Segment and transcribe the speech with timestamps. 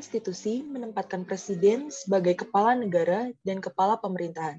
[0.00, 4.56] konstitusi menempatkan presiden sebagai kepala negara dan kepala pemerintahan,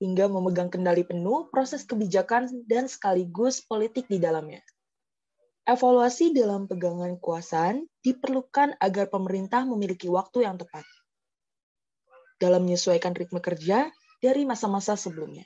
[0.00, 4.64] hingga memegang kendali penuh proses kebijakan dan sekaligus politik di dalamnya.
[5.68, 10.88] Evaluasi dalam pegangan kekuasaan diperlukan agar pemerintah memiliki waktu yang tepat
[12.40, 13.92] dalam menyesuaikan ritme kerja
[14.24, 15.44] dari masa-masa sebelumnya.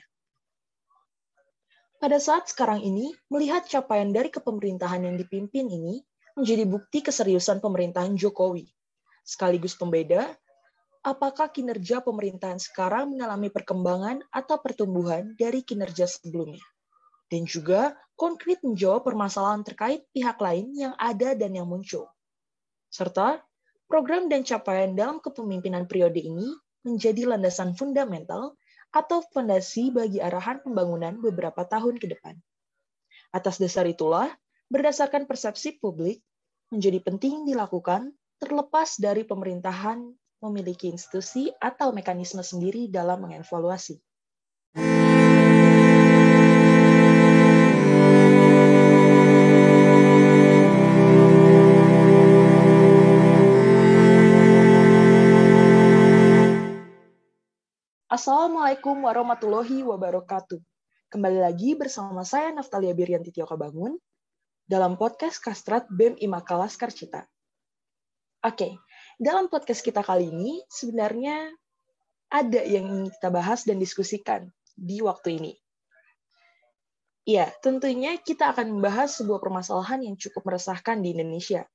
[1.99, 5.99] Pada saat sekarang ini, melihat capaian dari kepemerintahan yang dipimpin ini
[6.39, 8.74] menjadi bukti keseriusan pemerintahan Jokowi.
[9.25, 10.37] Sekaligus pembeda,
[11.01, 16.61] apakah kinerja pemerintahan sekarang mengalami perkembangan atau pertumbuhan dari kinerja sebelumnya.
[17.25, 22.05] Dan juga konkret menjawab permasalahan terkait pihak lain yang ada dan yang muncul.
[22.93, 23.41] Serta
[23.89, 26.45] program dan capaian dalam kepemimpinan periode ini
[26.85, 28.53] menjadi landasan fundamental
[28.93, 32.37] atau fondasi bagi arahan pembangunan beberapa tahun ke depan.
[33.33, 34.29] Atas dasar itulah,
[34.69, 36.21] berdasarkan persepsi publik,
[36.69, 40.03] menjadi penting dilakukan terlepas dari pemerintahan
[40.43, 43.97] memiliki institusi atau mekanisme sendiri dalam mengevaluasi.
[58.15, 60.57] Assalamualaikum warahmatullahi wabarakatuh.
[61.11, 63.99] Kembali lagi bersama saya Naftalia Birianti Tioka Bangun
[64.63, 67.27] dalam podcast Kastrat BEM Imaka Laskar Cita.
[68.45, 68.77] Oke,
[69.17, 71.49] dalam podcast kita kali ini sebenarnya
[72.29, 75.53] ada yang ingin kita bahas dan diskusikan di waktu ini.
[77.25, 81.65] Ya, tentunya kita akan membahas sebuah permasalahan yang cukup meresahkan di Indonesia,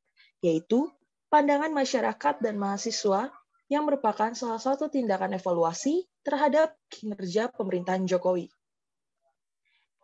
[0.47, 0.87] yaitu
[1.27, 3.35] pandangan masyarakat dan mahasiswa
[3.67, 8.47] yang merupakan salah satu tindakan evaluasi terhadap kinerja pemerintahan Jokowi.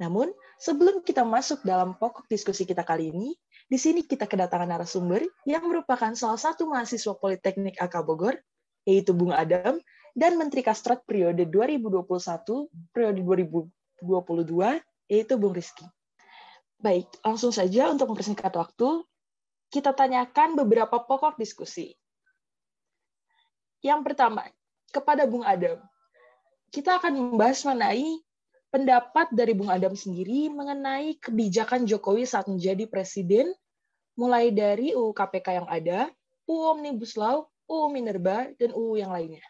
[0.02, 5.26] Namun, sebelum kita masuk dalam pokok diskusi kita kali ini, di sini kita kedatangan narasumber
[5.42, 8.38] yang merupakan salah satu mahasiswa Politeknik AK Bogor,
[8.86, 9.82] yaitu Bung Adam,
[10.14, 14.00] dan Menteri Kastrat periode 2021, periode 2022,
[15.10, 15.82] yaitu Bung Rizky.
[16.78, 19.02] Baik, langsung saja untuk mempersingkat waktu,
[19.74, 21.98] kita tanyakan beberapa pokok diskusi.
[23.82, 24.46] Yang pertama,
[24.94, 25.82] kepada Bung Adam.
[26.70, 28.22] Kita akan membahas mengenai
[28.70, 33.54] pendapat dari Bung Adam sendiri mengenai kebijakan Jokowi saat menjadi presiden,
[34.18, 36.10] mulai dari UU KPK yang ada,
[36.48, 39.44] UU Omnibus Law, UU Minerba, dan UU yang lainnya.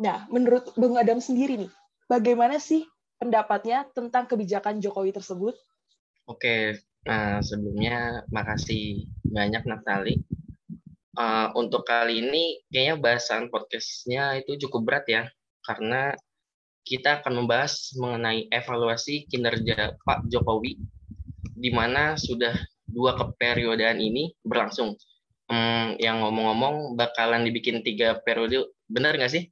[0.00, 1.72] Nah, menurut Bung Adam sendiri nih,
[2.08, 2.86] bagaimana sih
[3.20, 5.54] pendapatnya tentang kebijakan Jokowi tersebut?
[6.24, 10.16] Oke, nah sebelumnya makasih banyak Naftali
[11.20, 15.22] uh, untuk kali ini kayaknya bahasan podcastnya itu cukup berat ya
[15.64, 16.14] karena
[16.90, 20.74] kita akan membahas mengenai evaluasi kinerja Pak Jokowi
[21.54, 22.50] di mana sudah
[22.82, 24.98] dua keperiodaan ini berlangsung.
[25.46, 29.46] Hmm, yang ngomong-ngomong bakalan dibikin tiga periode, benar nggak sih?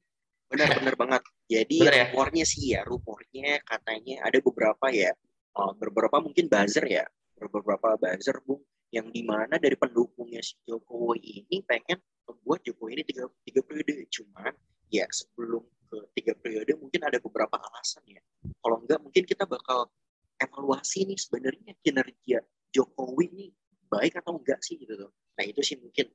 [0.51, 1.23] Benar-benar banget.
[1.47, 2.07] Jadi benar ya?
[2.11, 5.11] rumornya sih ya, rumornya katanya ada beberapa ya,
[5.59, 7.07] uh, beberapa mungkin buzzer ya,
[7.39, 8.63] beberapa buzzer bung
[8.95, 14.07] yang di mana dari pendukungnya si Jokowi ini pengen membuat Jokowi ini tiga, tiga periode
[14.09, 14.55] cuman
[14.89, 18.23] ya sebelum ke tiga periode mungkin ada beberapa alasan ya
[18.61, 19.89] kalau enggak mungkin kita bakal
[20.39, 22.39] evaluasi nih sebenarnya kinerja
[22.69, 23.49] Jokowi ini
[23.89, 26.13] baik atau enggak sih gitu tuh nah itu sih mungkin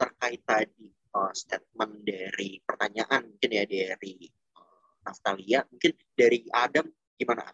[0.00, 4.24] terkait tadi uh, statement dari pertanyaan mungkin ya dari
[4.56, 6.88] uh, Naftalia mungkin dari Adam
[7.20, 7.44] gimana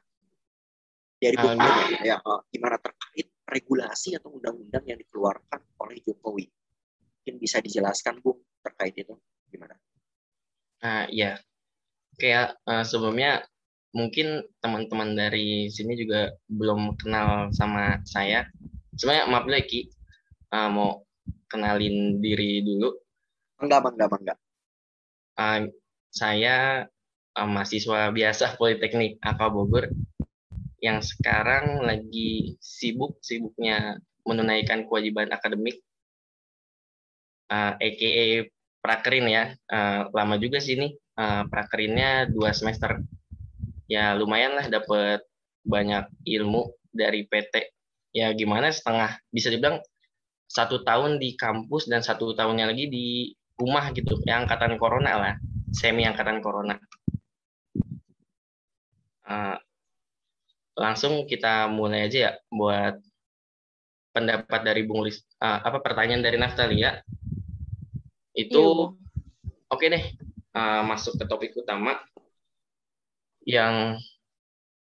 [1.19, 6.47] dari Bung uh, ya uh, gimana terkait regulasi atau undang-undang yang dikeluarkan oleh Jokowi.
[7.23, 9.15] Mungkin bisa dijelaskan, Bung, terkait itu
[9.47, 9.79] gimana?
[10.83, 11.39] Nah, ya.
[12.17, 13.45] Kayak uh, sebelumnya
[13.97, 18.45] mungkin teman-teman dari sini juga belum kenal sama saya.
[18.97, 19.89] Sebenarnya maaf lagi
[20.53, 21.05] uh, mau
[21.49, 22.93] kenalin diri dulu.
[23.61, 24.39] Enggak, enggak, enggak.
[25.37, 25.61] Uh,
[26.13, 26.89] saya
[27.37, 29.93] uh, mahasiswa biasa Politeknik AK Bogor
[30.81, 35.81] yang sekarang lagi sibuk-sibuknya menunaikan kewajiban akademik,
[37.49, 38.53] uh, EKE
[38.87, 39.45] prakerin ya.
[39.67, 43.03] Uh, lama juga sih ini, uh, prakerinnya dua semester.
[43.91, 45.27] Ya lumayan lah dapat
[45.67, 47.75] banyak ilmu dari PT.
[48.15, 49.83] Ya gimana setengah, bisa dibilang
[50.47, 55.35] satu tahun di kampus dan satu tahunnya lagi di rumah gitu, yang angkatan corona lah,
[55.75, 56.79] semi angkatan corona.
[59.27, 59.59] Uh,
[60.79, 63.03] langsung kita mulai aja ya buat
[64.15, 67.03] pendapat dari Bung Lis, uh, apa pertanyaan dari Naftali ya.
[68.37, 70.05] Itu iya, oke okay deh,
[70.53, 71.97] uh, masuk ke topik utama
[73.49, 73.97] yang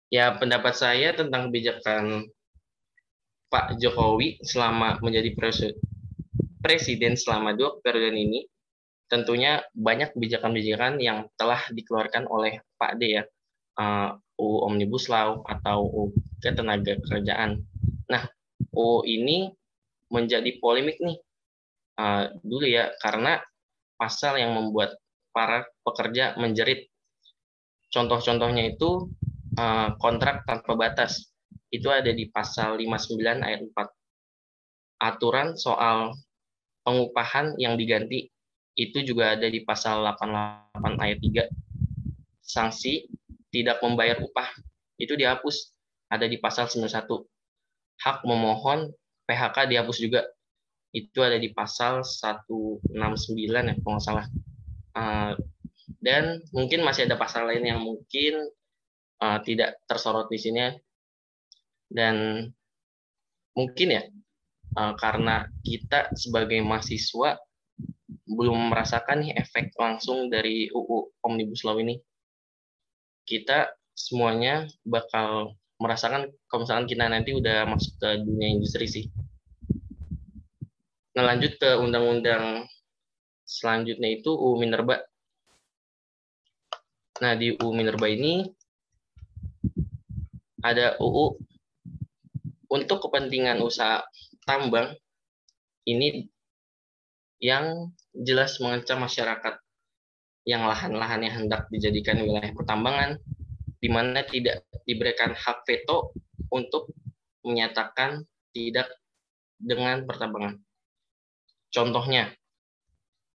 [0.06, 2.30] ya pendapat saya tentang kebijakan
[3.50, 5.34] Pak Jokowi selama menjadi
[6.62, 8.46] presiden selama dua periode ini
[9.10, 13.26] tentunya banyak kebijakan-kebijakan yang telah dikeluarkan oleh Pak D ya,
[13.82, 17.58] uh, UU Omnibus Law atau UU Ketenaga Kerjaan.
[18.06, 18.22] Nah,
[18.70, 19.50] UU ini
[20.14, 21.18] menjadi polemik nih
[22.00, 23.44] uh, dulu ya, karena
[24.00, 24.96] pasal yang membuat
[25.36, 26.88] para pekerja menjerit.
[27.92, 29.12] Contoh-contohnya itu
[29.60, 31.28] uh, kontrak tanpa batas.
[31.68, 35.04] Itu ada di pasal 59 ayat 4.
[35.04, 36.16] Aturan soal
[36.82, 38.32] pengupahan yang diganti
[38.74, 41.46] itu juga ada di pasal 88 ayat 3.
[42.40, 43.06] Sanksi
[43.52, 44.48] tidak membayar upah
[44.98, 45.74] itu dihapus
[46.10, 47.06] ada di pasal 91.
[48.00, 48.90] Hak memohon
[49.28, 50.26] PHK dihapus juga
[50.90, 52.86] itu ada di pasal 169
[53.46, 54.26] ya kalau nggak salah.
[54.90, 55.38] Uh,
[56.02, 58.50] dan mungkin masih ada pasal lain yang mungkin
[59.22, 60.74] uh, tidak tersorot di sini
[61.90, 62.46] dan
[63.54, 64.02] mungkin ya
[64.78, 67.38] uh, karena kita sebagai mahasiswa
[68.30, 71.98] belum merasakan nih efek langsung dari UU Omnibus Law ini.
[73.26, 79.04] Kita semuanya bakal merasakan kalau misalkan kita nanti udah masuk ke dunia industri sih.
[81.10, 82.70] Nah lanjut ke undang-undang
[83.42, 85.02] selanjutnya itu UU Minerba.
[87.20, 88.46] Nah di UU Minerba ini
[90.62, 91.40] ada UU
[92.70, 94.06] untuk kepentingan usaha
[94.46, 94.94] tambang
[95.88, 96.30] ini
[97.42, 99.58] yang jelas mengancam masyarakat
[100.46, 103.18] yang lahan-lahan yang hendak dijadikan wilayah pertambangan
[103.80, 106.12] di mana tidak diberikan hak veto
[106.52, 106.92] untuk
[107.44, 108.88] menyatakan tidak
[109.56, 110.60] dengan pertambangan.
[111.70, 112.34] Contohnya,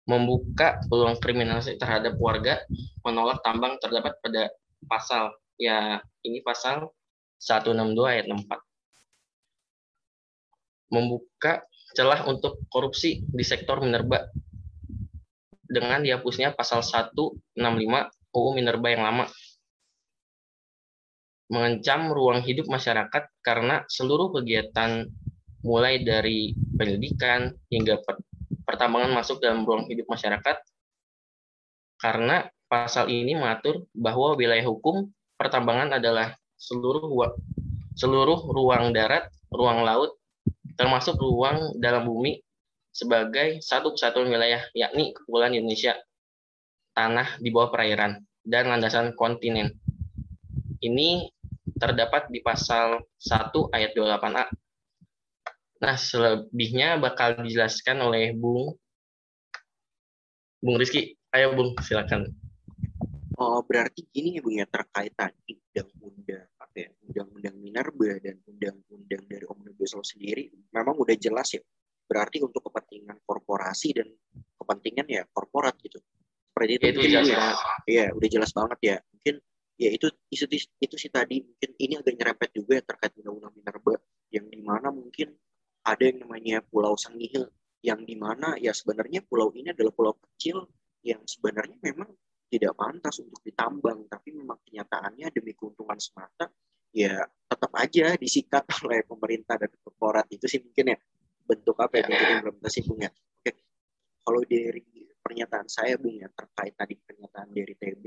[0.03, 2.59] membuka peluang kriminalisasi terhadap warga
[3.07, 4.51] menolak tambang terdapat pada
[4.83, 6.91] pasal ya ini pasal
[7.39, 8.59] 162 ayat 64.
[10.91, 11.63] Membuka
[11.95, 14.27] celah untuk korupsi di sektor minerba
[15.73, 17.57] dengan dihapusnya pasal 165
[18.33, 19.25] UU Minerba yang lama.
[21.49, 25.05] Mengancam ruang hidup masyarakat karena seluruh kegiatan
[25.63, 28.03] mulai dari pendidikan hingga
[28.67, 30.59] pertambangan masuk dalam ruang hidup masyarakat
[32.03, 35.07] karena pasal ini mengatur bahwa wilayah hukum
[35.39, 37.07] pertambangan adalah seluruh
[37.93, 40.17] seluruh ruang darat, ruang laut,
[40.75, 42.41] termasuk ruang dalam bumi
[42.93, 45.97] sebagai satu kesatuan wilayah, yakni Kepulauan Indonesia,
[46.93, 49.73] tanah di bawah perairan, dan landasan kontinen.
[50.83, 51.29] Ini
[51.77, 54.45] terdapat di pasal 1 ayat 28A.
[55.83, 58.71] Nah, selebihnya bakal dijelaskan oleh Bung
[60.63, 61.19] Bung Rizky.
[61.35, 62.31] Ayo Bung, silakan.
[63.35, 69.23] Oh, berarti gini ya Bung ya terkait tadi undang-undang apa ya, undang-undang Minerba dan undang-undang
[69.27, 71.59] dari Omnibus Law sendiri memang udah jelas ya.
[72.07, 74.07] Berarti untuk kepentingan korporasi dan
[74.55, 75.99] kepentingan ya korporat gitu.
[76.55, 77.39] Seperti itu, itu jelas ya.
[77.83, 78.95] Iya, udah jelas banget ya.
[79.03, 79.35] Mungkin
[79.75, 80.45] ya itu itu
[80.79, 83.99] itu sih tadi mungkin ini agak nyerempet juga ya terkait undang-undang Minerba
[84.31, 85.35] yang di mana mungkin
[85.83, 87.47] ada yang namanya Pulau Sangihil
[87.83, 90.63] yang di mana ya sebenarnya pulau ini adalah pulau kecil
[91.03, 92.07] yang sebenarnya memang
[92.47, 96.47] tidak pantas untuk ditambang, tapi memang kenyataannya demi keuntungan semata,
[96.93, 100.97] ya tetap aja disikat oleh pemerintah dan korporat itu sih mungkin ya
[101.43, 103.11] bentuk apa ya bentuk implementasi bung ya.
[103.11, 103.51] Oke,
[104.23, 104.85] kalau dari
[105.19, 108.03] pernyataan saya bung ya terkait tadi pernyataan dari TB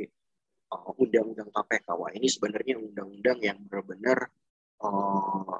[0.73, 4.31] uh, undang-undang KPK, wah ini sebenarnya undang-undang yang benar-benar
[4.81, 5.59] uh,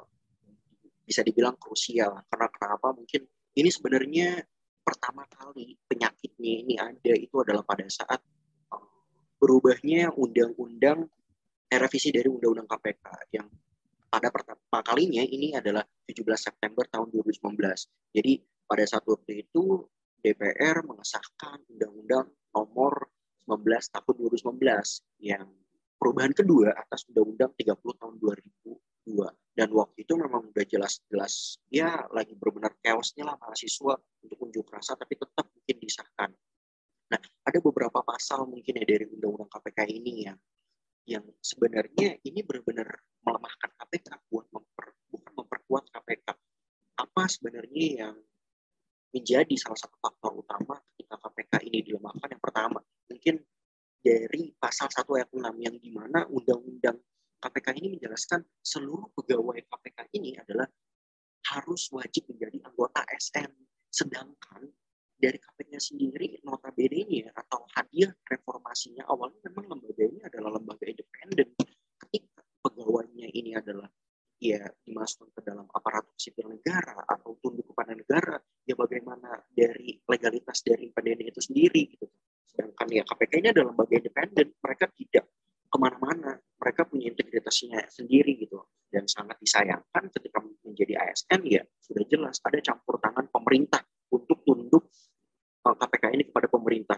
[1.07, 2.19] bisa dibilang krusial.
[2.27, 2.91] Karena kenapa?
[2.91, 3.23] Mungkin
[3.55, 4.43] ini sebenarnya
[4.83, 8.19] pertama kali penyakitnya ini ada itu adalah pada saat
[9.39, 11.07] berubahnya undang-undang
[11.71, 13.47] eh, revisi dari undang-undang KPK yang
[14.07, 17.53] pada pertama kalinya ini adalah 17 September tahun 2019.
[18.15, 18.33] Jadi
[18.67, 19.83] pada saat waktu itu
[20.23, 23.11] DPR mengesahkan undang-undang nomor
[23.47, 25.45] 19 tahun 2019 yang
[25.99, 32.37] perubahan kedua atas undang-undang 30 tahun 2002 dan waktu itu memang udah jelas-jelas ya lagi
[32.37, 36.29] benar-benar chaosnya lah mahasiswa untuk unjuk rasa tapi tetap mungkin disahkan
[37.07, 40.39] Nah, ada beberapa pasal mungkin ya dari undang-undang KPK ini yang
[41.07, 46.27] yang sebenarnya ini benar-benar melemahkan KPK buat memper, bukan memperkuat KPK.
[46.99, 48.15] Apa sebenarnya yang
[49.15, 52.27] menjadi salah satu faktor utama ketika KPK ini dilemahkan?
[52.27, 53.35] Yang pertama, mungkin
[54.03, 56.99] dari pasal 1 ayat 6 yang di mana undang-undang
[57.37, 60.65] KPK ini menjelaskan seluruh pegawai KPK ini adalah
[61.53, 63.51] harus wajib menjadi anggota SM.
[63.87, 64.65] Sedangkan
[65.17, 71.47] dari KPK sendiri notabene-nya atau hadiah reformasinya awalnya memang lembaga ini adalah lembaga independen
[71.97, 73.89] ketika pegawainya ini adalah
[74.37, 78.37] ya dimasukkan ke dalam aparatur sipil negara atau tunduk kepada negara
[78.69, 82.05] ya bagaimana dari legalitas dari independen itu sendiri sendiri gitu.
[82.47, 85.25] Sedangkan ya KPK ini adalah lembaga independen, mereka tidak
[85.67, 88.63] ke mana-mana, mereka punya integritasnya sendiri gitu.
[88.87, 94.87] Dan sangat disayangkan ketika menjadi ASN ya sudah jelas ada campur tangan pemerintah untuk tunduk
[95.61, 96.97] KPK eh, ini kepada pemerintah.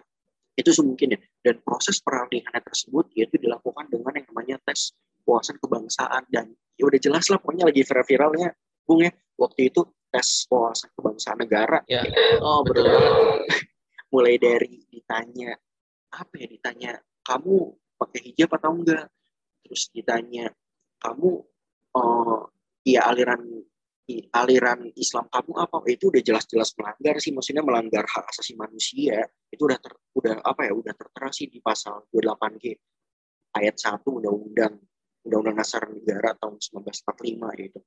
[0.54, 1.20] Itu semungkin ya.
[1.42, 4.94] Dan proses peralihan tersebut yaitu dilakukan dengan yang namanya tes
[5.26, 8.50] wawasan kebangsaan dan ya udah jelas lah pokoknya lagi viral-viralnya
[8.90, 11.80] Bung ya waktu itu tes wawasan kebangsaan negara.
[11.86, 12.02] Ya,
[12.42, 13.66] oh betul banget.
[14.14, 15.54] Mulai dari ditanya
[16.10, 17.78] apa ya ditanya kamu
[18.10, 19.06] pakai hijab atau enggak,
[19.62, 20.50] terus ditanya
[20.98, 21.46] kamu
[21.94, 22.50] oh
[22.82, 23.46] ya aliran
[24.34, 25.86] aliran Islam kamu apa?
[25.86, 29.22] Itu udah jelas-jelas melanggar sih maksudnya melanggar hak asasi manusia.
[29.54, 32.66] Itu udah ter, udah apa ya udah tertera sih di pasal 28G
[33.54, 34.74] ayat 1 undang-undang
[35.30, 37.80] undang-undang dasar negara tahun 1945 gitu.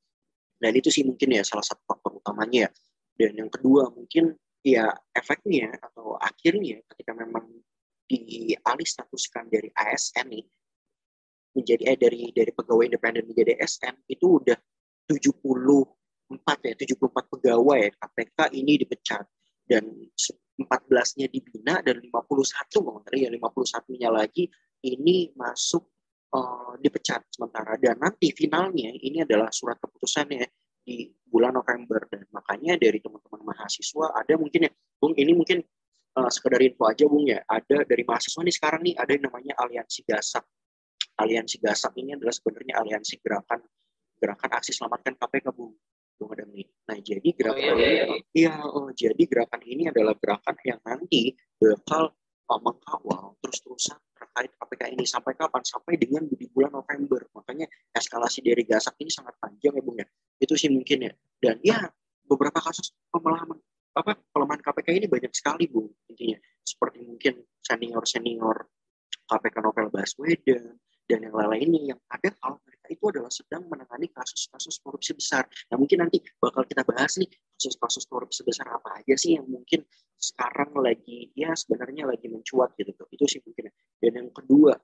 [0.62, 2.70] Dan itu sih mungkin ya salah satu faktor utamanya ya.
[3.18, 4.30] Dan yang kedua mungkin
[4.62, 7.50] ya efeknya atau akhirnya ketika memang
[8.12, 10.44] dialih statuskan dari ASN nih
[11.52, 14.56] menjadi eh dari dari pegawai independen menjadi ASN itu udah
[15.08, 17.80] 74 ya 74 pegawai.
[17.92, 19.24] KPK ini dipecat
[19.68, 19.84] dan
[20.56, 24.44] 14-nya dibina dan 51 mengenai ya 51-nya lagi
[24.84, 25.84] ini masuk
[26.32, 27.76] uh, dipecat sementara.
[27.76, 30.48] Dan nanti finalnya ini adalah surat keputusannya
[30.82, 32.08] di bulan November.
[32.08, 35.60] Dan makanya dari teman-teman mahasiswa ada mungkin ya ini mungkin
[36.18, 39.52] uh, sekedar info aja Bung ya ada dari mahasiswa nih sekarang nih ada yang namanya
[39.60, 40.44] aliansi gasak
[41.18, 43.60] aliansi gasak ini adalah sebenarnya aliansi gerakan
[44.18, 45.74] gerakan aksi selamatkan KPK Bung
[46.16, 48.04] Bung nih nah jadi gerakan oh, iya, iya.
[48.04, 52.12] ini iya oh jadi gerakan ini adalah gerakan yang nanti bakal
[52.48, 55.60] uh, mengawal terus-terusan terkait KPK ini sampai kapan?
[55.66, 57.26] Sampai dengan di bulan November.
[57.34, 60.06] Makanya eskalasi dari Gasak ini sangat panjang ya Bung ya.
[60.38, 61.12] Itu sih mungkin ya.
[61.42, 61.90] Dan ya
[62.24, 63.58] beberapa kasus pemelaman
[63.92, 66.38] apa pelemahan KPK ini banyak sekali Bung intinya.
[66.64, 68.56] Seperti mungkin senior-senior
[69.28, 74.80] KPK Novel Baswedan dan yang lain-lainnya yang ada kalau mereka itu adalah sedang menangani kasus-kasus
[74.80, 75.44] korupsi besar.
[75.68, 79.84] Nah mungkin nanti bakal kita bahas nih kasus-kasus korupsi besar apa aja sih yang mungkin
[80.22, 84.78] sekarang lagi ya sebenarnya lagi mencuat gitu itu sih mungkin dan yang kedua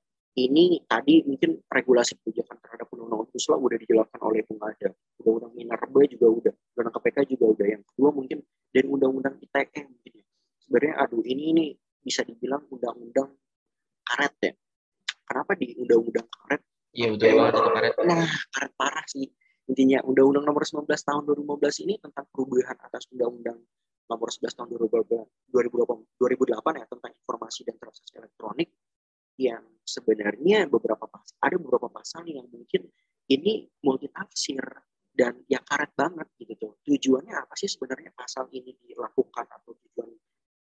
[0.46, 5.52] ini tadi mungkin regulasi kebijakan terhadap undang-undang omnibus law udah dijelaskan oleh Bung Ada undang-undang
[5.58, 7.66] minerba juga udah undang KPK juga udah.
[7.66, 8.38] Yang kedua mungkin
[8.70, 10.24] dan undang-undang ITE mungkin ya.
[10.62, 11.64] Sebenarnya aduh ini ini
[11.98, 13.34] bisa dibilang undang-undang
[14.06, 14.52] karet ya.
[15.26, 16.62] Kenapa di undang-undang karet?
[16.94, 17.94] Iya udah banget itu karet.
[18.06, 19.26] Nah karet parah sih.
[19.68, 23.60] Intinya undang-undang nomor 19 tahun 2015 ini tentang perubahan atas undang-undang
[24.08, 28.72] nomor 11 tahun 2008, 2008 ya tentang informasi dan transaksi elektronik
[29.38, 31.08] yang sebenarnya beberapa
[31.40, 32.90] ada beberapa pasal yang mungkin
[33.30, 34.60] ini multitafsir
[35.14, 36.72] dan ya karet banget gitu tuh.
[36.84, 40.10] Tujuannya apa sih sebenarnya pasal ini dilakukan atau tujuan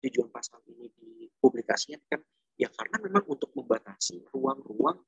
[0.06, 2.20] tujuan pasal ini dipublikasikan kan
[2.56, 5.00] ya karena memang untuk membatasi ruang-ruang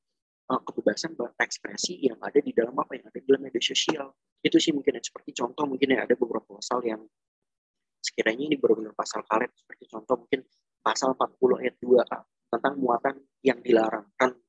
[0.48, 4.12] uh, kebebasan berekspresi yang ada di dalam apa yang ada di dalam media sosial.
[4.40, 7.04] Itu sih mungkin ya, seperti contoh mungkin ya ada beberapa pasal yang
[7.98, 10.40] sekiranya ini benar-benar pasal karet seperti contoh mungkin
[10.82, 14.08] pasal 40 ayat 2 tentang muatan yang dilarang.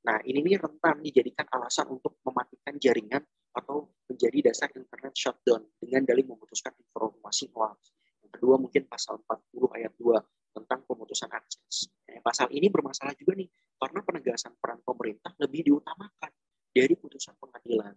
[0.09, 3.21] Nah, ini nih rentan dijadikan alasan untuk mematikan jaringan
[3.53, 7.91] atau menjadi dasar internet shutdown dengan dalih memutuskan informasi hoax.
[8.23, 10.17] Yang kedua mungkin pasal 40 ayat 2
[10.55, 11.91] tentang pemutusan akses.
[12.09, 16.31] Nah, pasal ini bermasalah juga nih karena penegasan peran pemerintah lebih diutamakan
[16.73, 17.93] dari putusan pengadilan.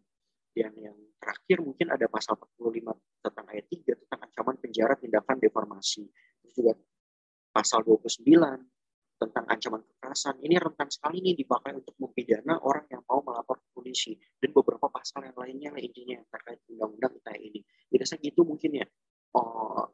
[0.53, 2.93] Dan yang terakhir mungkin ada pasal 45
[3.25, 6.05] tentang ayat 3 tentang ancaman penjara tindakan deformasi.
[6.45, 6.73] Terus juga
[7.53, 8.25] pasal 29
[9.21, 10.43] tentang ancaman kekerasan.
[10.43, 14.19] Ini rentan sekali nih dipakai untuk mempidana orang yang mau melapor ke polisi.
[14.19, 17.61] Dan beberapa pasal yang lainnya intinya terkait undang-undang ITE ini.
[17.87, 18.87] Biasanya gitu mungkin ya.
[19.39, 19.87] Oh,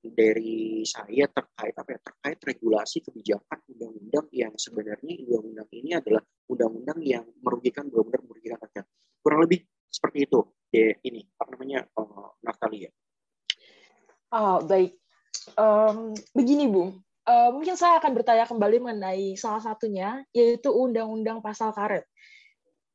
[0.00, 6.98] dari saya terkait apa ya terkait regulasi kebijakan undang-undang yang sebenarnya undang-undang ini adalah undang-undang
[7.04, 8.88] yang merugikan benar-benar merugikan rakyat
[9.20, 9.60] kurang lebih
[9.92, 10.40] seperti itu
[10.72, 12.88] ya ini apa namanya uh, Natalia.
[14.30, 14.94] Oh, baik.
[15.54, 16.90] Um, begini Bu,
[17.28, 22.04] uh, mungkin saya akan bertanya kembali mengenai salah satunya yaitu Undang-Undang Pasal Karet.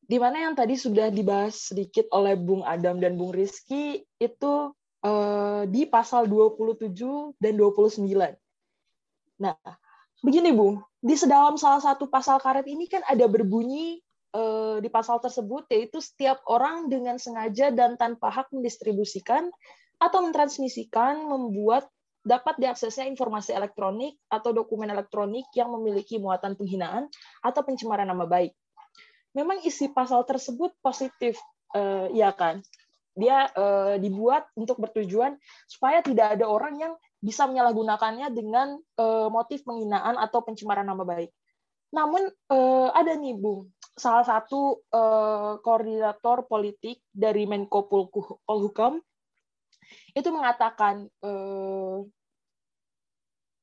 [0.06, 4.54] Di mana yang tadi sudah dibahas sedikit oleh Bung Adam dan Bung Rizky itu
[5.02, 6.94] uh, di pasal 27
[7.42, 8.06] dan 29.
[9.42, 9.58] Nah,
[10.22, 15.24] begini Bu, di sedalam salah satu pasal karet ini kan ada berbunyi Eh, di pasal
[15.24, 19.48] tersebut yaitu setiap orang dengan sengaja dan tanpa hak mendistribusikan
[19.96, 21.88] atau mentransmisikan membuat
[22.25, 27.05] dapat diaksesnya informasi elektronik atau dokumen elektronik yang memiliki muatan penghinaan
[27.46, 28.51] atau pencemaran nama baik.
[29.38, 31.38] Memang isi pasal tersebut positif,
[31.77, 32.65] uh, ya kan?
[33.15, 35.38] Dia uh, dibuat untuk bertujuan
[35.70, 41.32] supaya tidak ada orang yang bisa menyalahgunakannya dengan uh, motif penghinaan atau pencemaran nama baik.
[41.96, 47.88] Namun uh, ada nih Bung, salah satu uh, koordinator politik dari Menko
[48.44, 49.00] Polhukam
[50.15, 52.07] itu mengatakan uh,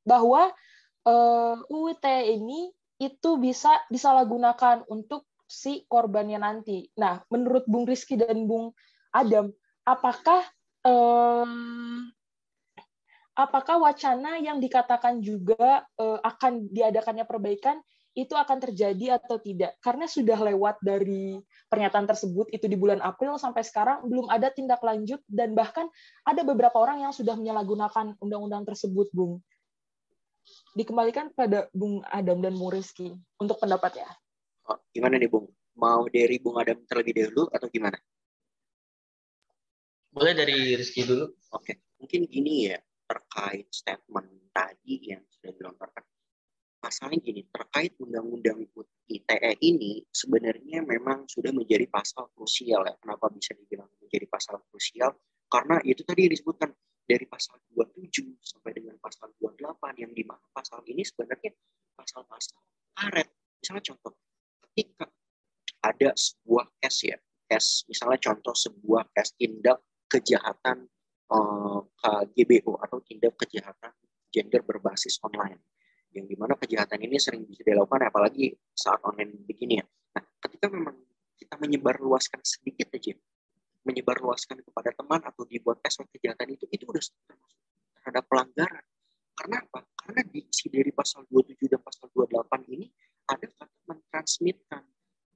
[0.04, 0.52] bahwa
[1.08, 6.86] uh, UU ITE ini itu bisa disalahgunakan untuk si korbannya nanti.
[6.96, 8.76] Nah, menurut Bung Rizky dan Bung
[9.10, 9.50] Adam,
[9.82, 10.44] apakah
[10.86, 12.08] um,
[13.32, 17.80] apakah wacana yang dikatakan juga uh, akan diadakannya perbaikan
[18.12, 19.76] itu akan terjadi atau tidak?
[19.80, 21.40] Karena sudah lewat dari
[21.72, 25.88] pernyataan tersebut itu di bulan April sampai sekarang belum ada tindak lanjut dan bahkan
[26.28, 29.40] ada beberapa orang yang sudah menyalahgunakan undang-undang tersebut, Bung.
[30.76, 34.08] Dikembalikan pada Bung Adam dan Bung Rizky untuk pendapatnya.
[34.68, 35.48] Oh, gimana nih, Bung?
[35.72, 37.96] Mau dari Bung Adam terlebih dahulu atau gimana?
[40.12, 41.32] Boleh dari Rizky dulu.
[41.56, 42.76] Oke, mungkin gini ya
[43.08, 46.04] terkait statement tadi yang sudah dilontarkan.
[46.82, 48.58] Pasalnya gini, terkait undang-undang
[49.06, 52.98] ITE ini sebenarnya memang sudah menjadi pasal krusial ya.
[52.98, 55.14] Kenapa bisa dibilang menjadi pasal krusial?
[55.46, 56.74] Karena itu tadi disebutkan
[57.06, 61.54] dari pasal 27 sampai dengan pasal 28 yang di mana pasal ini sebenarnya
[61.94, 62.58] pasal-pasal
[62.98, 63.30] karet.
[63.62, 64.18] Misalnya contoh,
[64.66, 65.06] ketika
[65.86, 69.78] ada sebuah case ya, case misalnya contoh sebuah case tindak
[70.10, 70.90] kejahatan
[71.30, 73.94] eh, KGBO atau tindak kejahatan
[74.34, 75.62] gender berbasis online
[76.12, 79.86] yang di mana kejahatan ini sering bisa dilakukan apalagi saat online begini ya.
[80.16, 80.96] Nah, ketika memang
[81.36, 83.16] kita menyebarluaskan sedikit aja,
[83.82, 87.02] menyebarluaskan kepada teman atau dibuat tes kejahatan itu, itu udah
[87.98, 88.84] terhadap pelanggaran.
[89.32, 89.80] Karena apa?
[89.96, 92.86] Karena diksi dari pasal 27 dan pasal 28 ini
[93.26, 94.84] ada kata mentransmitkan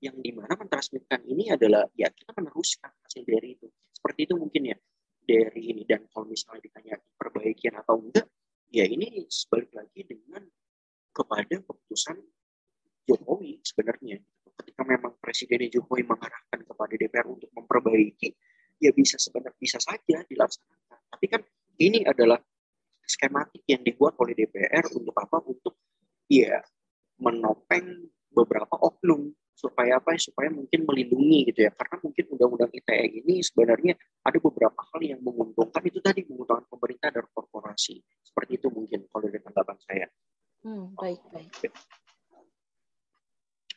[0.05, 4.63] yang di mana mentransmitkan ini adalah ya kita meneruskan hasil dari itu seperti itu mungkin
[4.69, 4.77] ya
[5.25, 8.29] dari ini dan kalau misalnya ditanya perbaikian atau enggak
[8.69, 10.45] ya ini sebalik lagi dengan
[11.17, 12.21] kepada keputusan
[13.09, 14.21] Jokowi sebenarnya.
[14.57, 18.37] Ketika memang Presiden Jokowi mengarahkan kepada DPR untuk memperbaiki
[18.77, 21.01] ya bisa sebenarnya bisa saja dilaksanakan.
[21.17, 21.41] Tapi kan
[21.81, 22.41] ini adalah
[23.07, 25.41] skematik yang dibuat oleh DPR untuk apa?
[25.45, 25.81] Untuk
[26.29, 26.61] ya
[27.17, 30.13] menopeng beberapa oknum supaya apa?
[30.21, 31.73] Supaya mungkin melindungi gitu ya.
[31.73, 35.81] Karena mungkin undang-undang ITE ini sebenarnya ada beberapa hal yang menguntungkan.
[35.87, 38.03] Itu tadi menguntungkan pemerintah dan korporasi.
[38.21, 40.07] Seperti itu mungkin kalau dari tanggapan saya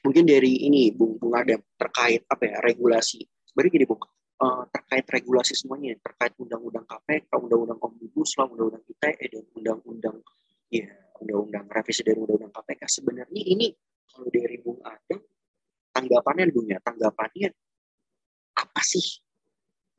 [0.03, 3.21] mungkin dari ini Bung Bung Adam terkait apa ya regulasi.
[3.45, 4.01] Sebenarnya gini Bung
[4.39, 10.17] uh, terkait regulasi semuanya terkait undang-undang KPK undang-undang omnibus law undang-undang ITE dan undang-undang
[10.71, 10.87] ya
[11.19, 13.67] undang-undang revisi dari undang-undang KPK sebenarnya ini
[14.09, 15.19] kalau dari Bung Adam
[15.91, 17.49] tanggapannya dunia tanggapannya
[18.55, 19.23] apa sih?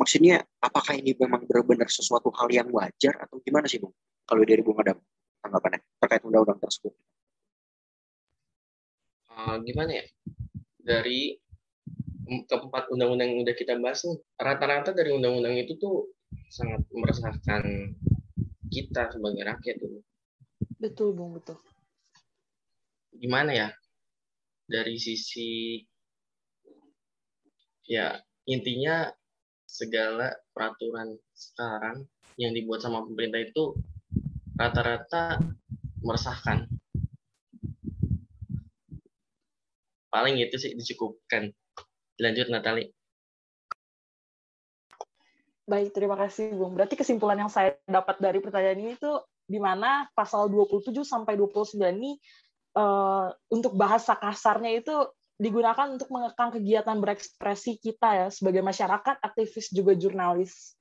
[0.01, 3.93] Maksudnya apakah ini memang benar-benar sesuatu hal yang wajar atau gimana sih bung?
[4.25, 4.97] Kalau dari bung Adam
[5.45, 6.97] tanggapannya terkait undang-undang tersebut
[9.35, 10.05] uh, gimana ya
[10.81, 11.37] dari
[12.47, 14.07] keempat undang-undang yang udah kita bahas
[14.39, 16.15] rata-rata dari undang-undang itu tuh
[16.51, 17.95] sangat meresahkan
[18.71, 19.99] kita sebagai rakyat dulu.
[20.79, 21.59] Betul, Bung, betul.
[23.19, 23.69] Gimana ya?
[24.71, 25.83] Dari sisi
[27.91, 28.15] ya
[28.47, 29.11] intinya
[29.67, 32.07] segala peraturan sekarang
[32.39, 33.75] yang dibuat sama pemerintah itu
[34.55, 35.43] rata-rata
[36.07, 36.71] meresahkan.
[40.11, 41.51] Paling itu sih dicukupkan.
[42.19, 42.91] Lanjut Natali.
[45.71, 46.75] Baik, terima kasih Bung.
[46.75, 51.79] Berarti kesimpulan yang saya dapat dari pertanyaan ini itu di mana pasal 27 sampai 29
[51.79, 52.19] ini
[52.75, 54.95] uh, untuk bahasa kasarnya itu
[55.39, 60.75] digunakan untuk mengekang kegiatan berekspresi kita ya sebagai masyarakat, aktivis juga jurnalis.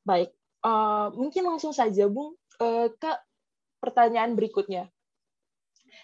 [0.00, 0.32] Baik,
[0.64, 3.12] uh, mungkin langsung saja Bung uh, ke
[3.84, 4.88] pertanyaan berikutnya.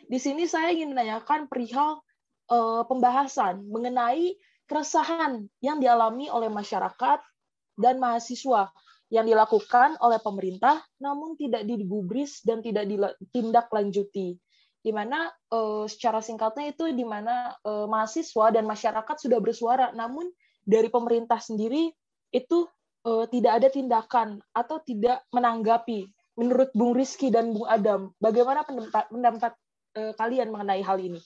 [0.04, 2.04] Di sini saya ingin menanyakan perihal
[2.50, 4.34] uh, pembahasan mengenai
[4.66, 7.20] keresahan yang dialami oleh masyarakat
[7.76, 8.72] dan mahasiswa
[9.12, 14.40] yang dilakukan oleh pemerintah namun tidak digubris dan tidak ditindaklanjuti
[14.82, 20.26] di mana uh, secara singkatnya itu di mana uh, mahasiswa dan masyarakat sudah bersuara, namun
[20.66, 21.94] dari pemerintah sendiri
[22.34, 22.66] itu
[23.06, 26.10] uh, tidak ada tindakan atau tidak menanggapi.
[26.34, 29.52] Menurut Bung Rizky dan Bung Adam, bagaimana pendapat, pendapat
[30.16, 31.20] kalian mengenai hal ini?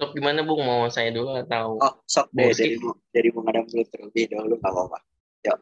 [0.00, 0.64] Sok gimana Bung?
[0.64, 1.76] Mau saya dulu atau?
[1.76, 2.80] Oh, sok deh dari,
[3.12, 4.98] dari Bung Adam dulu terlebih dahulu nggak apa-apa.
[5.44, 5.58] Yuk,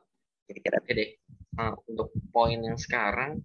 [0.47, 0.77] kira-kira.
[0.79, 1.11] Oke deh.
[1.59, 3.43] Nah, untuk poin yang sekarang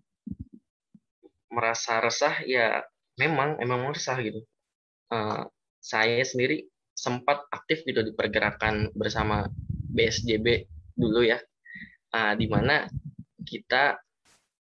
[1.49, 2.86] merasa resah ya
[3.17, 4.45] memang emang meresah gitu.
[5.10, 5.49] Uh,
[5.82, 9.49] saya sendiri sempat aktif gitu di pergerakan bersama
[9.89, 11.41] BSJB dulu ya,
[12.13, 12.86] uh, di mana
[13.41, 13.97] kita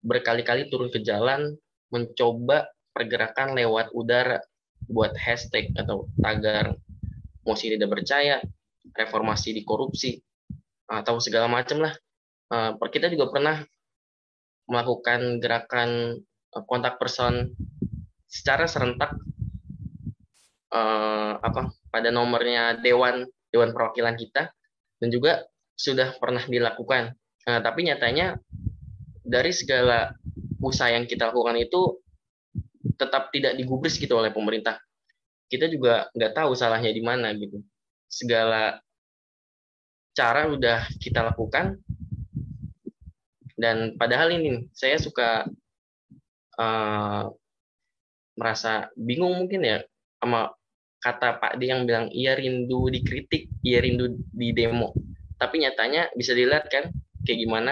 [0.05, 1.57] berkali-kali turun ke jalan
[1.89, 4.37] mencoba pergerakan lewat udara
[4.89, 6.75] buat hashtag atau tagar
[7.45, 8.41] mosi tidak percaya,
[8.97, 10.17] reformasi di korupsi,
[10.89, 11.93] atau segala macam lah.
[12.49, 13.61] Uh, kita juga pernah
[14.65, 16.17] melakukan gerakan
[16.57, 17.53] uh, kontak person
[18.25, 19.13] secara serentak
[20.73, 24.49] uh, apa pada nomornya dewan dewan perwakilan kita
[25.01, 25.45] dan juga
[25.77, 27.13] sudah pernah dilakukan.
[27.45, 28.37] Nah, tapi nyatanya
[29.25, 30.13] dari segala
[30.61, 32.01] usaha yang kita lakukan itu
[32.99, 34.75] tetap tidak digubris gitu oleh pemerintah.
[35.47, 37.63] Kita juga nggak tahu salahnya di mana gitu.
[38.11, 38.77] Segala
[40.11, 41.79] cara udah kita lakukan
[43.55, 45.47] dan padahal ini saya suka
[46.59, 47.23] uh,
[48.39, 49.77] merasa bingung mungkin ya
[50.19, 50.51] sama
[50.99, 54.95] kata Pak D yang bilang ia rindu dikritik, ia rindu di demo.
[55.39, 56.91] Tapi nyatanya bisa dilihat kan
[57.23, 57.71] kayak gimana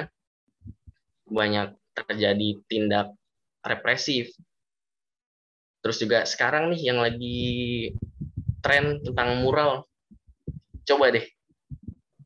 [1.28, 3.12] banyak terjadi tindak
[3.64, 4.32] represif.
[5.82, 7.92] Terus juga sekarang nih yang lagi
[8.62, 9.86] tren tentang mural.
[10.84, 11.26] Coba deh.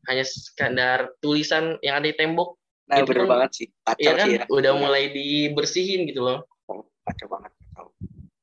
[0.10, 2.58] Hanya sekadar tulisan yang ada di tembok.
[2.92, 3.68] Nah, bener kan, banget sih.
[3.86, 4.28] Kacau iya kan?
[4.28, 4.44] Sih ya.
[4.50, 6.40] Udah mulai dibersihin gitu loh.
[6.68, 7.52] Oh, kacau banget.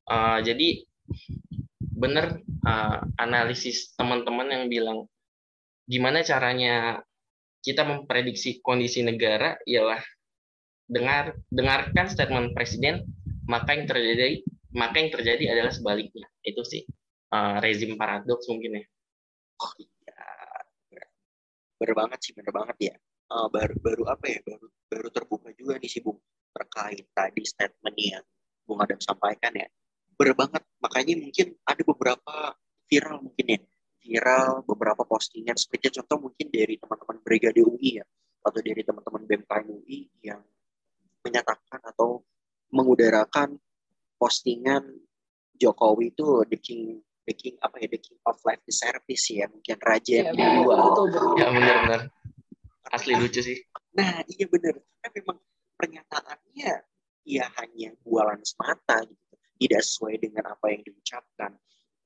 [0.09, 0.89] Uh, jadi
[1.99, 4.99] bener uh, analisis teman-teman yang bilang
[5.85, 7.03] gimana caranya
[7.61, 9.99] kita memprediksi kondisi negara ialah
[10.87, 13.05] dengar dengarkan statement presiden
[13.51, 14.41] maka yang terjadi
[14.75, 16.29] maka yang terjadi adalah sebaliknya.
[16.45, 16.85] Itu sih
[17.33, 18.85] uh, rezim paradoks mungkin ya.
[19.65, 20.17] Oh iya.
[21.79, 22.95] Bener banget sih bener banget ya.
[23.29, 26.17] Uh, baru baru apa ya baru baru terbuka juga nih sih bung
[26.57, 28.25] terkait tadi statement yang
[28.65, 29.69] bung Adam sampaikan ya.
[30.19, 30.63] Bener banget.
[30.83, 32.35] Makanya mungkin ada beberapa
[32.89, 33.61] viral mungkin ya.
[33.99, 38.07] Viral beberapa postingan seperti contoh mungkin dari teman-teman Brigade UI ya.
[38.43, 40.41] Atau dari teman-teman BMKM UI yang
[41.23, 42.25] menyatakan atau
[42.73, 43.59] mengudarakan
[44.19, 44.85] postingan
[45.59, 49.51] Jokowi itu the king the king apa ya the king of life the service ya
[49.51, 50.75] mungkin raja yang ya, kedua
[51.39, 52.03] ya benar-benar.
[52.89, 53.59] Asli lucu sih.
[53.99, 54.81] Nah iya benar.
[54.81, 55.39] Karena memang
[55.77, 56.73] pernyataannya
[57.29, 59.35] ya hanya bualan semata gitu.
[59.59, 61.53] Tidak sesuai dengan apa yang diucapkan.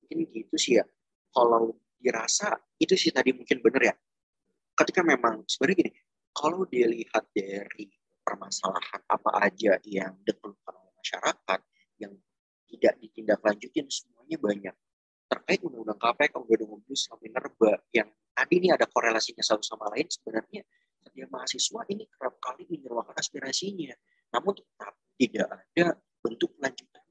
[0.03, 0.85] Mungkin gitu sih ya.
[1.31, 3.94] Kalau dirasa itu sih tadi mungkin benar ya.
[4.75, 5.92] Ketika memang sebenarnya gini
[6.33, 7.92] kalau dilihat dari
[8.25, 11.61] permasalahan apa aja yang dikeluhkan oleh masyarakat
[12.03, 12.12] yang
[12.67, 14.75] tidak ditindaklanjutin semuanya banyak.
[15.31, 20.11] Terkait undang-undang KPK, undang-undang omnibus law minerba yang tadi ini ada korelasinya satu sama lain
[20.11, 20.67] sebenarnya
[21.03, 23.95] setiap mahasiswa ini kerap kali menyerahkan aspirasinya.
[24.35, 25.87] Namun tetap tidak ada
[26.21, 27.03] bentuk lanjutan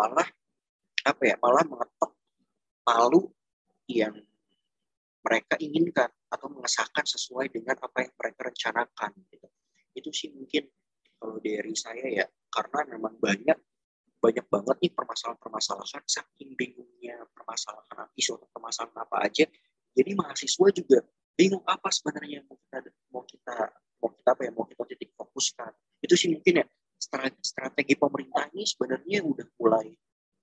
[0.00, 0.28] malah
[1.04, 2.16] apa ya malah mengetok
[2.80, 3.28] palu
[3.84, 4.16] yang
[5.20, 9.48] mereka inginkan atau mengesahkan sesuai dengan apa yang mereka rencanakan gitu.
[9.92, 10.64] itu sih mungkin
[11.20, 13.58] kalau dari saya ya karena memang banyak
[14.20, 19.48] banyak banget nih permasalahan-permasalahan saking bingungnya permasalahan isu atau permasalahan apa aja.
[19.96, 20.98] Jadi mahasiswa juga
[21.34, 22.78] bingung apa sebenarnya yang mau kita
[23.10, 23.56] mau kita
[24.00, 25.72] mau kita apa ya mau kita titik fokuskan.
[26.04, 26.66] Itu sih mungkin ya
[27.40, 29.88] strategi pemerintah ini sebenarnya udah mulai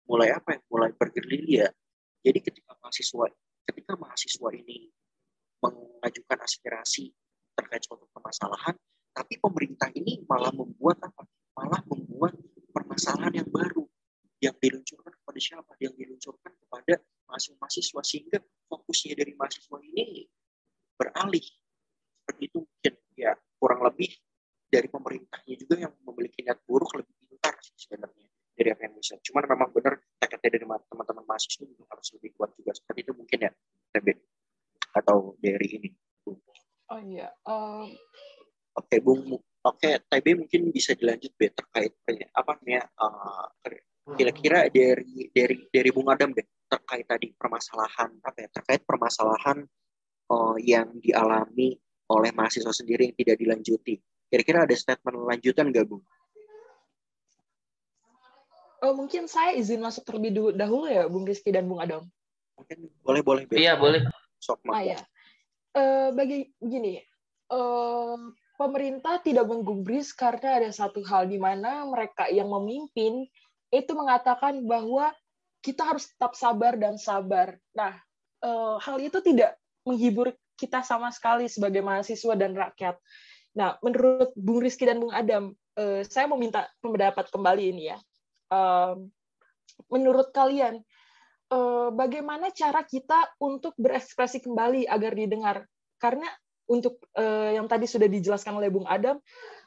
[0.09, 1.69] mulai apa ya mulai bergerilya.
[2.25, 3.29] Jadi ketika mahasiswa
[3.69, 4.89] ketika mahasiswa ini
[5.61, 7.13] mengajukan aspirasi
[7.53, 8.73] terkait suatu permasalahan
[9.13, 11.25] tapi pemerintah ini malah membuat apa?
[11.57, 12.37] Malah membuat
[12.87, 13.83] permasalahan yang baru
[14.39, 18.39] yang diluncurkan kepada siapa yang diluncurkan kepada mahasiswa sehingga
[18.71, 20.23] fokusnya dari mahasiswa ini
[20.95, 21.43] beralih
[22.23, 24.07] seperti itu mungkin ya kurang lebih
[24.71, 29.15] dari pemerintahnya juga yang memiliki niat buruk lebih pintar sebenarnya dari apa yang bisa.
[29.21, 33.37] Cuman memang benar tekadnya dari teman-teman mahasiswa juga harus lebih kuat juga seperti itu mungkin
[33.47, 33.51] ya,
[33.95, 34.07] TB
[34.97, 35.89] atau dari ini.
[36.87, 37.27] Oh iya.
[37.43, 37.91] Um...
[38.77, 39.41] Oke, okay, Bung.
[39.67, 41.91] Oke, okay, TB mungkin bisa dilanjut be terkait
[42.31, 43.51] apa namanya uh,
[44.15, 49.67] kira-kira dari dari dari Bung Adam deh terkait tadi permasalahan apa ya terkait permasalahan
[50.31, 51.75] uh, yang dialami
[52.07, 56.03] oleh mahasiswa sendiri yang tidak dilanjuti Kira-kira ada statement lanjutan nggak, Bung?
[58.83, 62.03] Oh, mungkin saya izin masuk terlebih dahulu ya, Bung Rizky dan Bung Adam.
[62.59, 63.43] Mungkin boleh, boleh.
[63.55, 64.03] Iya, boleh.
[64.37, 64.99] Sok ah, ya.
[65.73, 67.01] Uh, bagi gini,
[67.49, 68.19] uh,
[68.57, 73.29] pemerintah tidak menggubris karena ada satu hal di mana mereka yang memimpin
[73.69, 75.13] itu mengatakan bahwa
[75.61, 77.55] kita harus tetap sabar dan sabar.
[77.77, 77.93] Nah,
[78.41, 82.97] uh, hal itu tidak menghibur kita sama sekali sebagai mahasiswa dan rakyat.
[83.53, 87.97] Nah, menurut Bung Rizky dan Bung Adam, uh, saya mau minta pendapat kembali ini ya.
[89.91, 90.81] Menurut kalian,
[91.51, 95.57] uh, bagaimana cara kita untuk berekspresi kembali agar didengar?
[95.99, 96.27] Karena
[96.67, 99.19] untuk uh, yang tadi sudah dijelaskan oleh Bung Adam,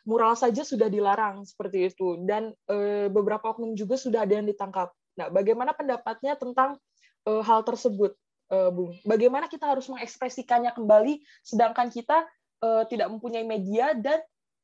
[0.05, 4.93] mural saja sudah dilarang seperti itu dan uh, beberapa oknum juga sudah ada yang ditangkap.
[5.17, 6.81] Nah, bagaimana pendapatnya tentang
[7.29, 8.17] uh, hal tersebut,
[8.53, 8.97] uh, Bung?
[9.05, 12.25] Bagaimana kita harus mengekspresikannya kembali, sedangkan kita
[12.65, 14.21] uh, tidak mempunyai media dan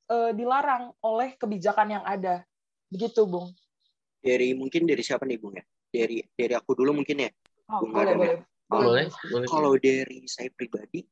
[0.08, 2.44] uh, dilarang oleh kebijakan yang ada,
[2.88, 3.52] begitu, Bung?
[4.24, 5.64] Dari mungkin dari siapa nih, Bung ya?
[5.92, 7.30] Dari dari aku dulu mungkin ya.
[7.72, 8.36] Oh, Bung boleh, boleh.
[8.36, 8.44] Ya?
[8.66, 9.46] Boleh, boleh.
[9.46, 11.06] Kalau dari saya pribadi,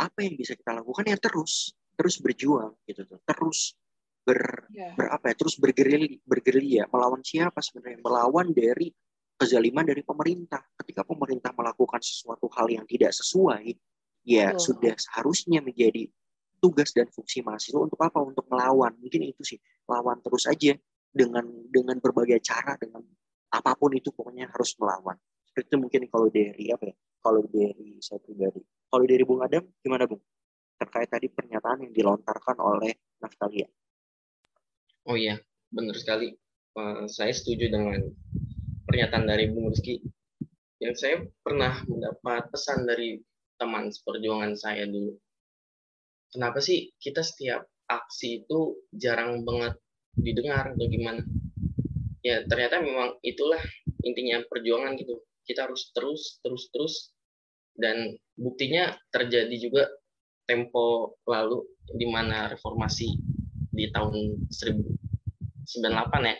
[0.00, 3.76] apa yang bisa kita lakukan ya terus terus berjuang gitu tuh terus
[4.24, 4.92] ber, yeah.
[4.94, 6.82] berapa ya terus bergerilya bergerilya.
[6.92, 8.00] Melawan siapa sebenarnya?
[8.04, 8.92] Melawan dari
[9.34, 10.60] kezaliman dari pemerintah.
[10.76, 13.74] Ketika pemerintah melakukan sesuatu hal yang tidak sesuai
[14.28, 14.60] ya oh.
[14.60, 16.06] sudah seharusnya menjadi
[16.60, 18.20] tugas dan fungsi mahasiswa untuk apa?
[18.20, 18.92] Untuk melawan.
[19.00, 19.58] Mungkin itu sih
[19.88, 20.76] lawan terus aja
[21.10, 23.02] dengan dengan berbagai cara dengan
[23.50, 25.16] apa pun itu pokoknya harus melawan.
[25.50, 26.96] Itu mungkin kalau dari apa ya?
[27.20, 30.18] Kalau dari saya pribadi kalau dari Bung Adam, gimana Bung?
[30.82, 33.70] Terkait tadi pernyataan yang dilontarkan oleh Naftalia.
[35.06, 35.38] Oh iya,
[35.70, 36.34] benar sekali.
[36.74, 38.02] Uh, saya setuju dengan
[38.90, 40.02] pernyataan dari Bung Rizky.
[40.82, 43.22] Yang saya pernah mendapat pesan dari
[43.60, 45.14] teman seperjuangan saya dulu.
[46.34, 49.78] Kenapa sih kita setiap aksi itu jarang banget
[50.18, 51.22] didengar atau gimana?
[52.26, 53.60] Ya ternyata memang itulah
[54.02, 55.20] intinya perjuangan gitu.
[55.46, 56.94] Kita harus terus, terus, terus
[57.80, 59.88] dan buktinya terjadi juga
[60.48, 63.14] tempo lalu di mana reformasi
[63.70, 66.36] di tahun 1098 ya.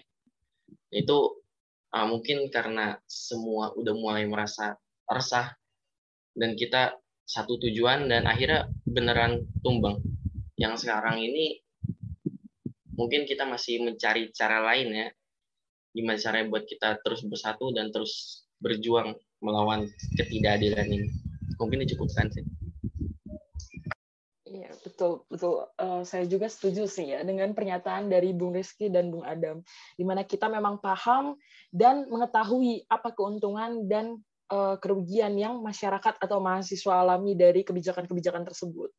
[0.90, 1.18] Itu
[1.94, 4.74] uh, mungkin karena semua udah mulai merasa
[5.06, 5.54] resah
[6.34, 10.02] dan kita satu tujuan dan akhirnya beneran tumbang.
[10.58, 11.62] Yang sekarang ini
[12.98, 15.08] mungkin kita masih mencari cara lain ya.
[15.90, 21.29] Gimana caranya buat kita terus bersatu dan terus berjuang melawan ketidakadilan ini
[21.60, 22.44] mungkin dicukupkan sih
[24.50, 25.62] Iya betul betul.
[25.78, 29.62] Uh, saya juga setuju sih ya dengan pernyataan dari Bung Rizky dan Bung Adam,
[29.94, 31.38] di mana kita memang paham
[31.70, 34.18] dan mengetahui apa keuntungan dan
[34.50, 38.90] uh, kerugian yang masyarakat atau mahasiswa alami dari kebijakan-kebijakan tersebut.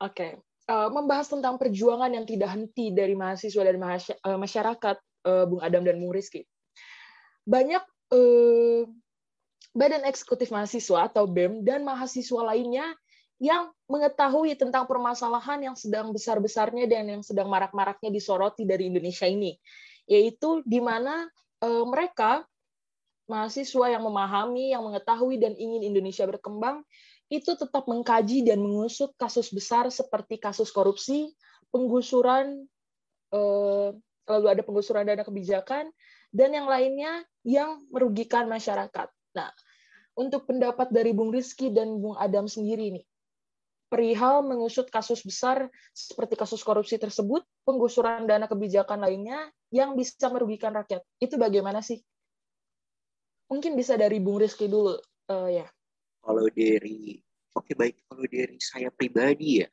[0.00, 0.32] Oke, okay.
[0.72, 3.76] uh, membahas tentang perjuangan yang tidak henti dari mahasiswa dan
[4.40, 4.96] masyarakat,
[5.28, 6.40] uh, Bung Adam dan Bung Rizky.
[7.44, 7.84] Banyak
[8.16, 8.88] uh,
[9.74, 12.94] Badan Eksekutif Mahasiswa atau BEM dan mahasiswa lainnya
[13.42, 19.58] yang mengetahui tentang permasalahan yang sedang besar-besarnya dan yang sedang marak-maraknya disoroti dari Indonesia ini,
[20.06, 21.26] yaitu di mana
[21.58, 22.46] e, mereka
[23.26, 26.86] mahasiswa yang memahami, yang mengetahui dan ingin Indonesia berkembang
[27.26, 31.34] itu tetap mengkaji dan mengusut kasus besar seperti kasus korupsi,
[31.74, 32.62] penggusuran,
[33.34, 33.40] e,
[34.30, 35.90] lalu ada penggusuran dana kebijakan
[36.30, 39.10] dan yang lainnya yang merugikan masyarakat.
[39.34, 39.50] Nah,
[40.14, 43.04] untuk pendapat dari Bung Rizky dan Bung Adam sendiri nih,
[43.90, 50.74] perihal mengusut kasus besar seperti kasus korupsi tersebut, penggusuran dana kebijakan lainnya yang bisa merugikan
[50.74, 51.02] rakyat.
[51.18, 52.02] Itu bagaimana sih?
[53.50, 54.98] Mungkin bisa dari Bung Rizky dulu,
[55.30, 55.66] uh, ya.
[56.24, 57.20] Kalau dari,
[57.54, 59.68] oke okay, baik, kalau dari saya pribadi ya,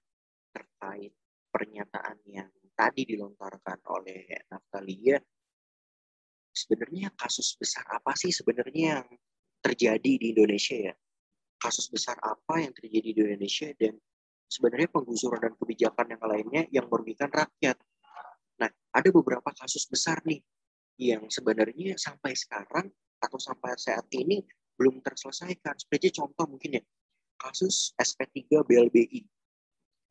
[0.51, 1.13] terkait
[1.49, 5.21] pernyataan yang tadi dilontarkan oleh Natalia,
[6.51, 9.07] sebenarnya kasus besar apa sih sebenarnya yang
[9.61, 10.93] terjadi di Indonesia ya.
[11.61, 13.93] Kasus besar apa yang terjadi di Indonesia dan
[14.49, 17.77] sebenarnya penggusuran dan kebijakan yang lainnya yang merugikan rakyat.
[18.57, 20.41] Nah, ada beberapa kasus besar nih
[20.99, 22.89] yang sebenarnya sampai sekarang
[23.21, 24.41] atau sampai saat ini
[24.75, 25.77] belum terselesaikan.
[25.77, 26.83] Seperti contoh mungkin ya,
[27.37, 29.21] kasus SP3 BLBI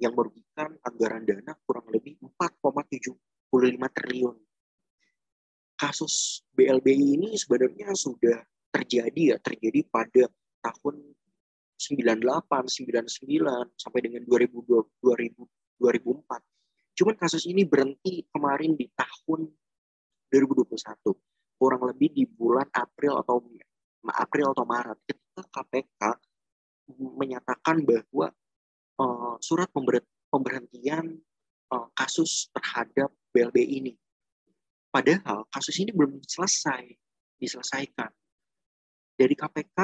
[0.01, 3.19] yang merugikan anggaran dana kurang lebih 4,75
[3.93, 4.37] triliun.
[5.77, 10.31] Kasus BLBI ini sebenarnya sudah terjadi ya terjadi pada
[10.63, 11.03] tahun
[11.81, 14.51] 98, 99 sampai dengan 2000,
[15.01, 15.49] 2000
[15.81, 17.01] 2004.
[17.01, 19.49] Cuman kasus ini berhenti kemarin di tahun
[20.29, 21.17] 2021.
[21.57, 23.41] Kurang lebih di bulan April atau
[24.13, 26.01] April atau Maret ketika KPK
[27.17, 28.29] menyatakan bahwa
[29.01, 29.69] uh, surat
[30.29, 31.17] pemberhentian
[31.73, 33.93] uh, kasus terhadap BLB ini.
[34.93, 36.85] Padahal kasus ini belum selesai
[37.41, 38.11] diselesaikan
[39.21, 39.77] dari KPK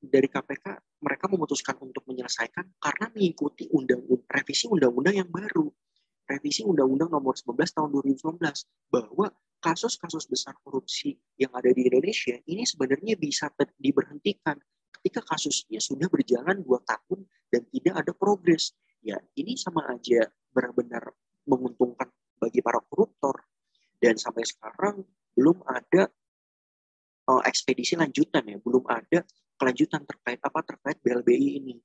[0.00, 0.66] dari KPK
[1.00, 5.68] mereka memutuskan untuk menyelesaikan karena mengikuti undang revisi undang-undang yang baru.
[6.28, 8.44] Revisi undang-undang nomor 11 tahun 2019
[8.92, 9.32] bahwa
[9.64, 13.48] kasus-kasus besar korupsi yang ada di Indonesia ini sebenarnya bisa
[13.80, 14.60] diberhentikan
[15.00, 18.76] ketika kasusnya sudah berjalan dua tahun dan tidak ada progres.
[19.00, 21.08] Ya ini sama aja benar-benar
[21.48, 23.48] menguntungkan bagi para koruptor.
[23.98, 25.07] Dan sampai sekarang
[27.48, 28.60] ekspedisi lanjutan ya.
[28.60, 29.24] Belum ada
[29.58, 31.76] kelanjutan terkait apa terkait BLBI ini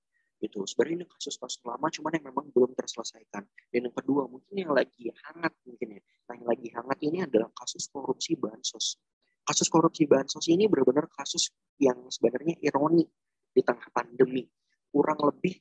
[0.44, 0.68] gitu.
[0.68, 3.48] Sebenarnya ini kasus-kasus lama cuman yang memang belum terselesaikan.
[3.72, 6.02] Dan yang kedua mungkin yang lagi hangat mungkin ya.
[6.36, 9.00] Yang lagi hangat ini adalah kasus korupsi bansos.
[9.44, 13.08] Kasus korupsi bansos ini benar-benar kasus yang sebenarnya ironi
[13.52, 14.44] di tengah pandemi.
[14.92, 15.56] Kurang lebih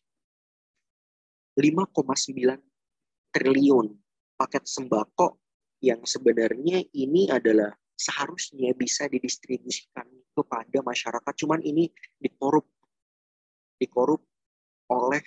[1.58, 3.86] 5,9 triliun
[4.36, 5.41] paket sembako
[5.82, 12.64] yang sebenarnya ini adalah seharusnya bisa didistribusikan kepada masyarakat cuman ini dikorup
[13.82, 14.22] dikorup
[14.94, 15.22] oleh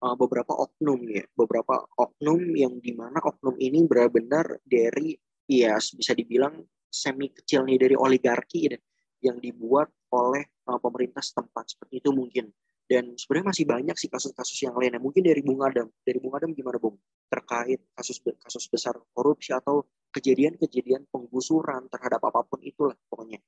[0.00, 1.24] uh, beberapa oknum ya.
[1.36, 7.76] Beberapa oknum yang di mana oknum ini benar-benar dari ya bisa dibilang semi kecil nih
[7.76, 8.78] dari oligarki ya,
[9.20, 11.76] yang dibuat oleh uh, pemerintah setempat.
[11.76, 12.48] Seperti itu mungkin
[12.86, 15.02] dan sebenarnya masih banyak sih kasus-kasus yang lainnya.
[15.02, 15.90] Mungkin dari Bung Adam.
[16.06, 16.94] Dari Bung Adam gimana Bung?
[17.26, 19.82] Terkait kasus kasus besar korupsi atau
[20.14, 23.42] kejadian-kejadian penggusuran terhadap apa pun itulah pokoknya.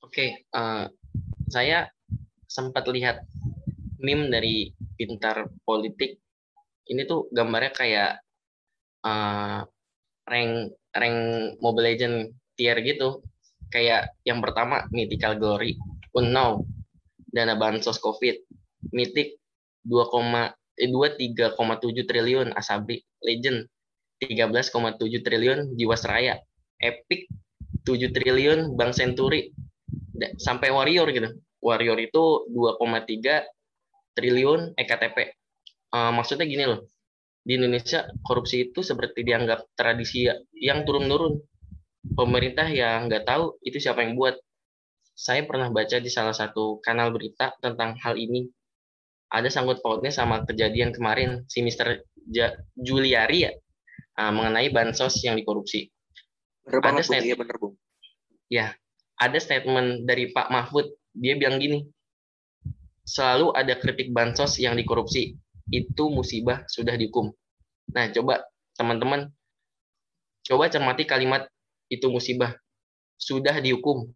[0.00, 0.84] Oke okay, uh, eh,
[1.52, 1.78] saya
[2.48, 3.28] sempat lihat
[4.00, 6.16] meme dari pintar politik.
[6.88, 8.12] Ini tuh gambarnya kayak
[9.04, 9.60] uh,
[10.24, 10.52] rank
[10.96, 11.18] rank
[11.60, 12.16] Mobile Legend
[12.56, 13.20] tier gitu.
[13.68, 15.76] Kayak yang pertama Mythical Glory
[16.16, 16.64] Unknown
[17.28, 18.57] dana bansos COVID
[18.94, 19.38] Mythic
[19.86, 23.66] 2, eh, 23,7 triliun Asabri Legend
[24.22, 26.38] 13,7 triliun Jiwasraya
[26.78, 27.30] Epic
[27.86, 29.50] 7 triliun Bank Century
[30.38, 31.28] sampai Warrior gitu
[31.62, 33.42] Warrior itu 2,3
[34.14, 35.34] triliun EKTP.
[35.94, 36.86] Uh, maksudnya gini loh,
[37.42, 40.26] di Indonesia korupsi itu seperti dianggap tradisi
[40.58, 41.38] yang turun-menurun.
[42.14, 44.38] Pemerintah yang nggak tahu itu siapa yang buat.
[45.18, 48.46] Saya pernah baca di salah satu kanal berita tentang hal ini.
[49.28, 52.00] Ada sangkut pautnya sama kejadian kemarin si Mr.
[52.32, 53.52] Ja, Juliari ya,
[54.20, 55.88] uh, mengenai bansos yang dikorupsi.
[56.64, 57.74] Bener ada statement, ya, bener, Bung.
[58.48, 58.66] Ya,
[59.16, 61.84] ada statement dari Pak Mahfud dia bilang gini,
[63.08, 65.36] selalu ada kritik bansos yang dikorupsi.
[65.68, 67.32] Itu musibah sudah dihukum.
[67.92, 68.44] Nah, coba
[68.76, 69.28] teman-teman,
[70.44, 71.48] coba cermati kalimat
[71.88, 72.56] itu musibah.
[73.16, 74.08] Sudah dihukum.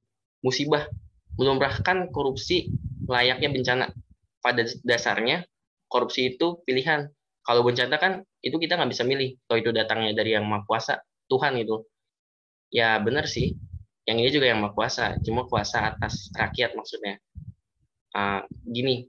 [0.44, 0.88] Musibah.
[1.36, 2.68] Belum bahkan korupsi
[3.08, 3.86] layaknya bencana.
[4.42, 5.46] Pada dasarnya,
[5.86, 7.06] korupsi itu pilihan.
[7.46, 9.38] Kalau bencana kan, itu kita nggak bisa milih.
[9.46, 10.98] Kalau itu datangnya dari yang maha kuasa,
[11.30, 11.86] Tuhan itu.
[12.74, 13.54] Ya benar sih,
[14.02, 17.22] yang ini juga yang maha kuasa cuma kuasa atas rakyat maksudnya.
[18.12, 19.06] Uh, gini.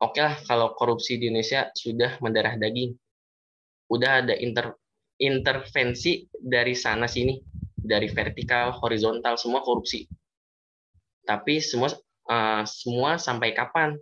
[0.00, 2.96] Oke lah kalau korupsi di Indonesia sudah mendarah daging.
[3.92, 4.72] Udah ada inter
[5.20, 7.36] intervensi dari sana sini.
[7.80, 10.06] Dari vertikal horizontal semua korupsi.
[11.24, 11.90] Tapi semua
[12.28, 13.96] uh, semua sampai kapan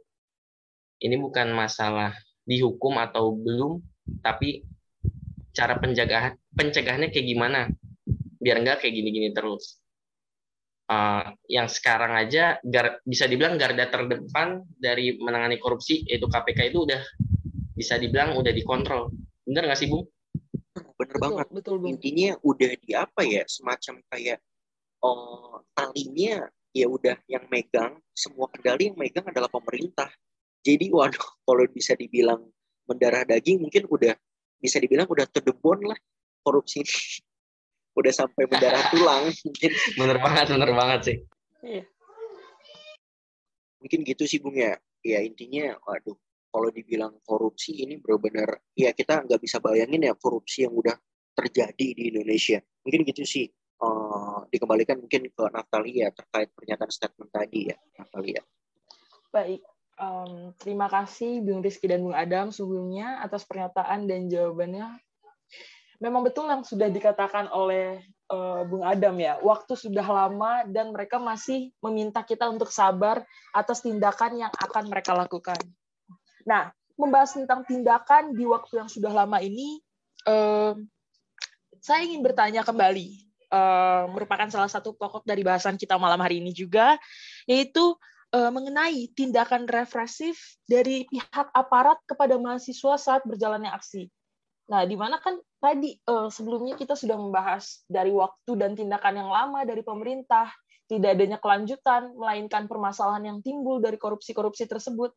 [1.02, 2.14] ini bukan masalah
[2.48, 3.82] dihukum atau belum
[4.24, 4.64] tapi
[5.52, 7.60] cara penjagaan pencegahannya kayak gimana
[8.38, 9.82] biar enggak kayak gini-gini terus
[10.88, 16.88] uh, yang sekarang aja gar, bisa dibilang garda terdepan dari menangani korupsi yaitu KPK itu
[16.88, 17.02] udah
[17.78, 19.14] bisa dibilang udah dikontrol.
[19.46, 20.02] Bener nggak sih, Bung?
[20.98, 21.46] Bener betul, banget.
[21.54, 21.94] Betul, Bung.
[21.94, 24.38] Intinya udah di apa ya, semacam kayak
[25.06, 30.10] oh, talinya ya udah yang megang, semua kendali yang megang adalah pemerintah.
[30.68, 31.16] Jadi waduh,
[31.48, 32.44] kalau bisa dibilang
[32.84, 34.12] mendarah daging mungkin udah
[34.60, 35.96] bisa dibilang udah terdebon lah
[36.44, 36.84] korupsi
[37.98, 39.70] udah sampai mendarah tulang mungkin.
[39.96, 41.18] Bener banget bener banget sih.
[41.58, 41.84] Iya.
[43.78, 44.76] mungkin gitu sih bung ya.
[45.06, 46.18] Ya intinya waduh
[46.50, 50.98] kalau dibilang korupsi ini benar-benar ya kita nggak bisa bayangin ya korupsi yang udah
[51.32, 52.60] terjadi di Indonesia.
[52.84, 53.48] Mungkin gitu sih.
[53.78, 58.42] Uh, dikembalikan mungkin ke Natalia terkait pernyataan statement tadi ya Natalia.
[59.30, 59.62] Baik
[60.00, 64.98] um, terima kasih Bung Rizky dan Bung Adam sebelumnya atas pernyataan dan jawabannya
[65.98, 71.18] memang betul yang sudah dikatakan oleh uh, Bung Adam ya, waktu sudah lama dan mereka
[71.18, 75.58] masih meminta kita untuk sabar atas tindakan yang akan mereka lakukan.
[76.46, 79.82] Nah, membahas tentang tindakan di waktu yang sudah lama ini,
[80.26, 80.78] uh,
[81.82, 86.54] saya ingin bertanya kembali, uh, merupakan salah satu pokok dari bahasan kita malam hari ini
[86.54, 86.94] juga,
[87.50, 87.98] yaitu
[88.34, 94.08] uh, mengenai tindakan represif dari pihak aparat kepada mahasiswa saat berjalannya aksi.
[94.68, 99.30] Nah, di mana kan tadi uh, sebelumnya kita sudah membahas dari waktu dan tindakan yang
[99.32, 100.52] lama dari pemerintah,
[100.88, 105.12] tidak adanya kelanjutan, melainkan permasalahan yang timbul dari korupsi-korupsi tersebut.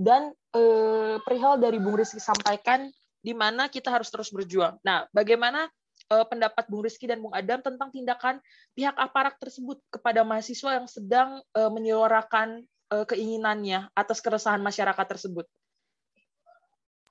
[0.00, 2.90] Dan uh, perihal dari Bung Rizky sampaikan,
[3.20, 4.80] di mana kita harus terus berjuang.
[4.82, 5.68] Nah, bagaimana
[6.10, 8.42] uh, pendapat Bung Rizky dan Bung Adam tentang tindakan
[8.74, 15.46] pihak aparat tersebut kepada mahasiswa yang sedang uh, menyuarakan uh, keinginannya atas keresahan masyarakat tersebut?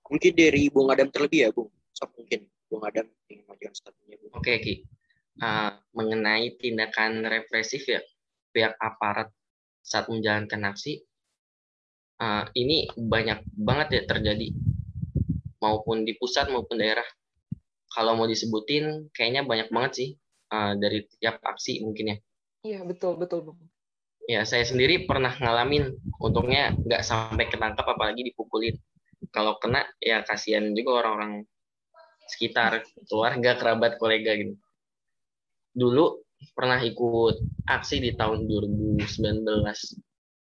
[0.10, 1.72] Mungkin dari Bung Adam terlebih ya, Bung.
[1.96, 3.94] So, mungkin Bung Adam ingin mengajukan.
[3.96, 4.34] Bung.
[4.36, 4.76] Oke, Ki.
[5.40, 8.04] Uh, mengenai tindakan represif ya
[8.52, 9.32] pihak aparat
[9.80, 11.00] saat menjalankan aksi,
[12.20, 14.52] uh, ini banyak banget ya terjadi
[15.64, 17.06] maupun di pusat maupun daerah.
[17.90, 20.10] Kalau mau disebutin, kayaknya banyak banget sih
[20.54, 22.18] uh, dari tiap aksi mungkin ya.
[22.66, 23.60] Iya betul betul bang.
[24.30, 28.78] Ya saya sendiri pernah ngalamin, untungnya nggak sampai ketangkap apalagi dipukulin.
[29.34, 31.50] Kalau kena ya kasihan juga orang-orang
[32.30, 34.54] sekitar, keluarga, kerabat, kolega gitu.
[35.74, 36.22] Dulu
[36.54, 39.04] pernah ikut aksi di tahun 2019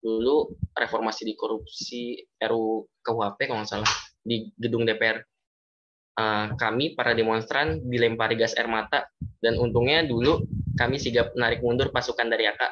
[0.05, 5.25] dulu reformasi di korupsi RU KUHP kalau nggak salah di gedung DPR.
[6.15, 9.11] Uh, kami para demonstran dilempari gas air mata
[9.43, 10.47] dan untungnya dulu
[10.79, 12.63] kami sigap menarik mundur pasukan dari AK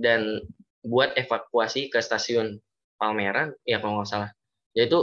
[0.00, 0.40] dan
[0.80, 2.56] buat evakuasi ke stasiun
[2.96, 4.30] Palmerah ya kalau nggak salah.
[4.72, 4.96] Yaitu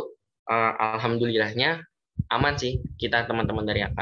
[0.50, 1.86] uh, alhamdulillahnya
[2.34, 4.00] aman sih kita teman-teman dari AK.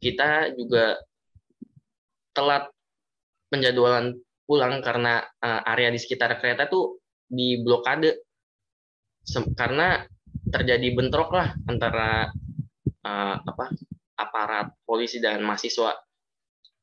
[0.00, 0.96] Kita juga
[2.32, 2.68] telat
[3.52, 8.22] penjadwalan pulang karena uh, area di sekitar kereta tuh diblokade
[9.58, 10.06] karena
[10.56, 12.32] terjadi bentrok lah antara
[13.04, 13.76] uh, apa
[14.16, 15.92] aparat polisi dan mahasiswa.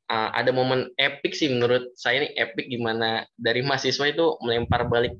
[0.06, 5.18] Uh, ada momen epic sih menurut saya ini epic gimana dari mahasiswa itu melempar balik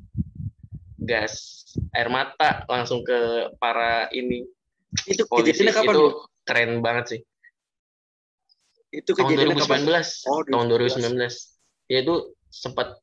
[1.02, 1.66] gas
[1.98, 4.46] air mata langsung ke para ini
[5.10, 6.06] itu polisi kapan itu
[6.46, 7.20] keren banget sih.
[8.94, 9.66] Itu tahun 2019.
[9.66, 9.82] Kapan?
[10.30, 10.54] Oh, 2019.
[10.54, 10.68] Tahun
[11.18, 11.90] 2019.
[11.90, 12.16] Ya itu
[12.54, 13.02] sempat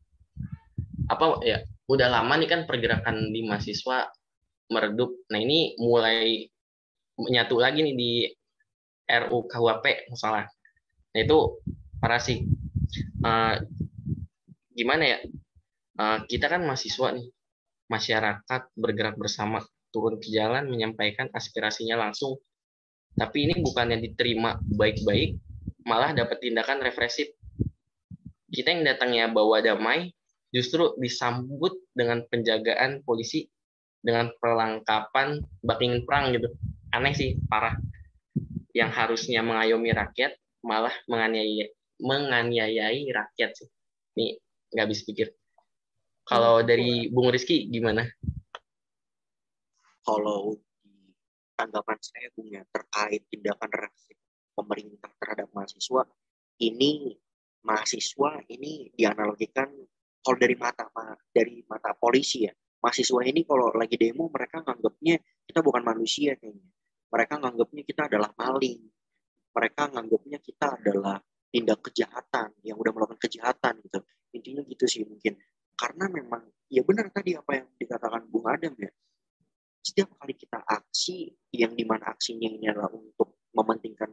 [1.11, 4.07] apa ya udah lama nih kan pergerakan di mahasiswa
[4.71, 5.11] meredup.
[5.29, 6.47] Nah ini mulai
[7.19, 8.13] menyatu lagi nih di
[9.11, 10.47] RU KUHP masalah.
[11.13, 11.61] Nah itu
[11.99, 12.47] parah sih.
[13.21, 13.59] Uh,
[14.73, 15.19] gimana ya?
[16.01, 17.29] Uh, kita kan mahasiswa nih,
[17.93, 19.61] masyarakat bergerak bersama,
[19.93, 22.41] turun ke jalan menyampaikan aspirasinya langsung.
[23.19, 25.37] Tapi ini bukan yang diterima baik-baik,
[25.85, 27.29] malah dapat tindakan represif.
[28.49, 30.15] Kita yang datangnya bawa damai,
[30.55, 33.51] justru disambut dengan penjagaan polisi
[34.01, 36.49] dengan perlengkapan baking perang gitu.
[36.93, 37.77] Aneh sih parah.
[38.71, 41.69] Yang harusnya mengayomi rakyat malah menganiaya
[42.01, 43.69] menganiayai rakyat sih.
[44.17, 44.27] Ini
[44.73, 45.29] nggak bisa pikir.
[46.25, 48.07] Kalau dari Bung Rizky gimana?
[50.07, 50.55] Kalau
[51.59, 54.17] tanggapan saya Bung ya terkait tindakan reaksi
[54.55, 56.09] pemerintah terhadap mahasiswa
[56.61, 57.17] ini
[57.65, 59.69] mahasiswa ini dianalogikan
[60.21, 60.89] kalau dari mata
[61.33, 66.69] dari mata polisi ya mahasiswa ini kalau lagi demo mereka nganggapnya kita bukan manusia kayaknya.
[67.11, 68.81] Mereka nganggapnya kita adalah maling.
[69.51, 71.19] Mereka nganggapnya kita adalah
[71.51, 74.01] tindak kejahatan yang udah melakukan kejahatan gitu.
[74.33, 75.35] Intinya gitu sih mungkin.
[75.75, 78.91] Karena memang ya benar tadi apa yang dikatakan Bung Adam ya.
[79.81, 84.13] Setiap kali kita aksi yang di mana aksinya ini adalah untuk mementingkan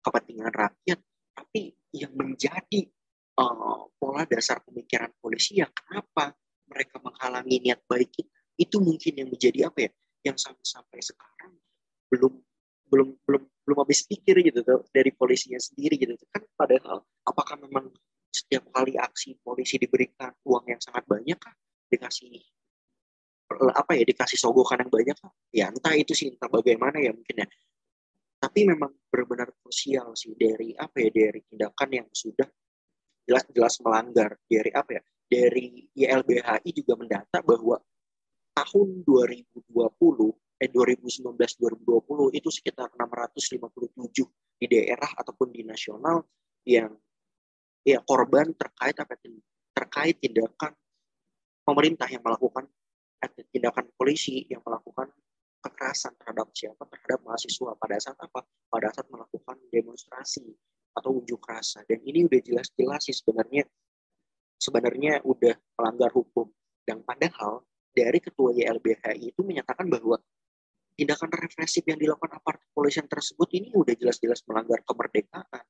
[0.00, 0.98] kepentingan rakyat,
[1.36, 2.88] tapi yang menjadi
[3.36, 6.32] uh, pola dasar pemikiran polisi ya kenapa
[6.70, 9.90] mereka menghalangi niat baik kita itu mungkin yang menjadi apa ya
[10.30, 11.52] yang sampai sampai sekarang
[12.12, 12.32] belum
[12.90, 17.90] belum belum belum habis pikir gitu tuh dari polisinya sendiri gitu kan padahal apakah memang
[18.30, 21.54] setiap kali aksi polisi diberikan uang yang sangat banyak kah?
[21.90, 22.38] Dikasih
[23.74, 25.32] apa ya dikasih sogokan yang banyak kah?
[25.50, 27.48] Ya entah itu sih entah bagaimana ya mungkin ya.
[28.40, 32.48] Tapi memang benar-benar krusial sih dari apa ya dari tindakan yang sudah
[33.26, 37.78] jelas-jelas melanggar dari apa ya dari YLBHI juga mendata bahwa
[38.50, 39.70] tahun 2020
[40.60, 46.20] eh 2019 2020 itu sekitar 657 di daerah ataupun di nasional
[46.68, 46.92] yang
[47.80, 49.16] ya korban terkait apa
[49.72, 50.76] terkait tindakan
[51.64, 52.68] pemerintah yang melakukan
[53.24, 55.08] eh, tindakan polisi yang melakukan
[55.60, 56.82] kekerasan terhadap siapa?
[56.88, 57.70] Terhadap mahasiswa.
[57.76, 58.40] Pada saat apa?
[58.68, 60.44] Pada saat melakukan demonstrasi
[60.96, 61.84] atau unjuk rasa.
[61.86, 63.68] Dan ini udah jelas-jelas sih sebenarnya
[64.60, 66.52] sebenarnya udah melanggar hukum.
[66.84, 67.64] Dan padahal
[67.96, 70.20] dari ketua YLBHI itu menyatakan bahwa
[70.94, 75.64] tindakan represif yang dilakukan aparat kepolisian tersebut ini udah jelas-jelas melanggar kemerdekaan.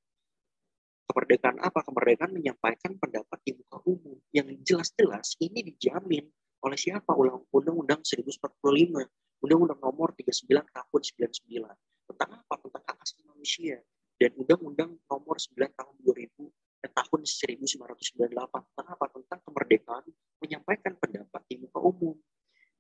[1.06, 1.86] Kemerdekaan apa?
[1.86, 6.26] Kemerdekaan menyampaikan pendapat di muka umum yang jelas-jelas ini dijamin
[6.66, 7.14] oleh siapa?
[7.50, 9.06] Undang-Undang 1045,
[9.42, 11.00] Undang-Undang nomor 39 tahun
[11.46, 12.10] 99.
[12.10, 12.54] Tentang apa?
[12.62, 13.78] Tentang hak asasi manusia
[14.18, 19.04] dan Undang-Undang nomor 9 tahun 2000 tahun 1998 tentang apa?
[19.12, 20.04] Tentang kemerdekaan
[20.40, 22.16] menyampaikan pendapat di muka umum.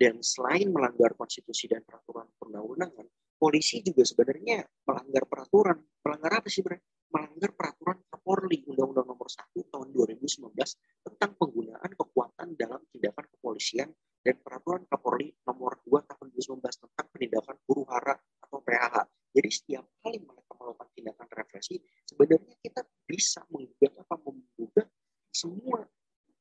[0.00, 3.04] Dan selain melanggar konstitusi dan peraturan perundang-undangan,
[3.36, 5.76] polisi juga sebenarnya melanggar peraturan.
[6.00, 6.80] Melanggar apa sih, Bre?
[7.12, 10.56] Melanggar peraturan Kapolri Undang-Undang Nomor 1 tahun 2019
[11.04, 13.92] tentang penggunaan kekuatan dalam tindakan kepolisian
[14.24, 18.96] dan peraturan Kapolri Nomor 2 tahun 2019 tentang penindakan huru hara atau PHH.
[19.36, 24.86] Jadi setiap kali mereka melakukan tindakan represi, sebenarnya kita bisa menggugat apa menggugat
[25.32, 25.80] semua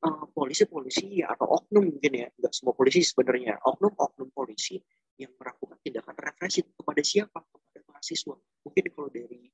[0.03, 4.76] uh, polisi-polisi atau oknum mungkin ya, nggak semua polisi sebenarnya, oknum-oknum polisi
[5.15, 7.39] yang melakukan tindakan represif kepada siapa?
[7.39, 8.36] Kepada mahasiswa.
[8.67, 9.47] Mungkin kalau dari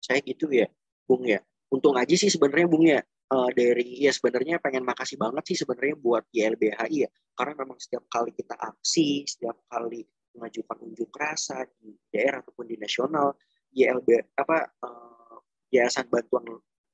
[0.00, 0.68] saya gitu ya,
[1.08, 1.40] Bung ya.
[1.68, 3.00] Untung aja sih sebenarnya Bung ya,
[3.32, 8.08] uh, dari ya sebenarnya pengen makasih banget sih sebenarnya buat YLBHI ya, karena memang setiap
[8.08, 13.36] kali kita aksi, setiap kali mengajukan unjuk rasa di daerah ataupun di nasional,
[13.72, 15.38] YLB apa uh,
[15.72, 16.44] Yayasan Bantuan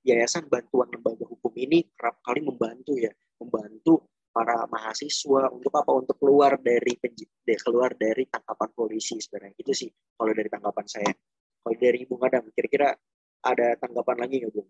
[0.04, 4.04] Yayasan Bantuan Lembaga Hukum ini kerap kali membantu ya, membantu
[4.34, 6.98] para mahasiswa untuk apa untuk keluar dari
[7.46, 11.12] keluar dari tangkapan polisi sebenarnya itu sih kalau dari tanggapan saya
[11.62, 12.92] kalau dari Bung Adam kira-kira
[13.44, 14.68] ada tanggapan lagi nggak Bung?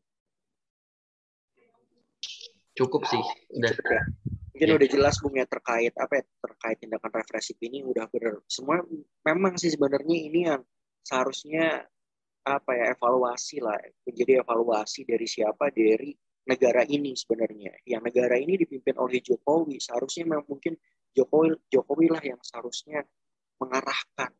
[2.75, 3.23] Cukup sih,
[3.55, 3.71] udah.
[3.71, 4.03] Cukup ya.
[4.55, 4.75] Mungkin ya.
[4.79, 8.43] udah jelas Bung ya terkait apa ya, terkait tindakan represif ini udah benar.
[8.51, 8.83] Semua
[9.27, 10.63] memang sih sebenarnya ini yang
[11.07, 11.87] seharusnya
[12.45, 16.13] apa ya evaluasi lah menjadi evaluasi dari siapa dari
[16.45, 17.73] negara ini sebenarnya.
[17.89, 20.77] Yang negara ini dipimpin oleh Jokowi, seharusnya memang mungkin
[21.17, 23.01] Jokowi Jokowi lah yang seharusnya
[23.57, 24.33] mengarahkan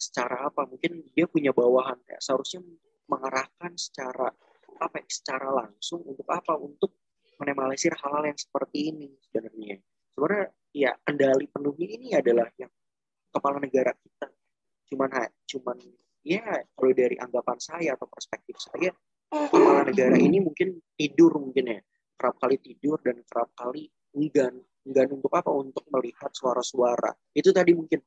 [0.00, 0.64] secara apa?
[0.64, 2.64] Mungkin dia punya bawahan ya, seharusnya
[3.06, 4.32] mengarahkan secara
[4.80, 4.96] apa?
[4.98, 6.56] Ya, secara langsung untuk apa?
[6.56, 6.96] Untuk
[7.36, 9.76] menemalisir hal-hal yang seperti ini sebenarnya.
[10.12, 12.72] Sebenarnya ya kendali penuhnya ini adalah yang
[13.28, 14.28] kepala negara kita.
[14.88, 15.10] Cuman
[15.48, 15.76] cuman
[16.22, 16.42] ya
[16.74, 18.94] kalau dari anggapan saya atau perspektif saya
[19.32, 21.80] kepala negara ini mungkin tidur mungkin ya.
[22.16, 25.48] Kerap kali tidur dan kerap kali enggan enggan untuk apa?
[25.50, 27.10] Untuk melihat suara-suara.
[27.32, 27.98] Itu tadi mungkin.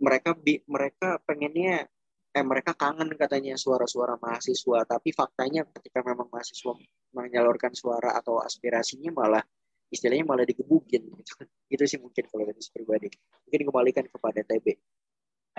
[0.00, 1.84] Mereka mereka pengennya
[2.30, 4.88] eh mereka kangen katanya suara-suara mahasiswa.
[4.88, 6.72] Tapi faktanya ketika memang mahasiswa
[7.12, 9.44] menyalurkan suara atau aspirasinya malah
[9.92, 11.32] istilahnya malah digebukin gitu.
[11.74, 13.08] itu sih mungkin kalau dari pribadi.
[13.44, 14.66] Mungkin kembalikan kepada TB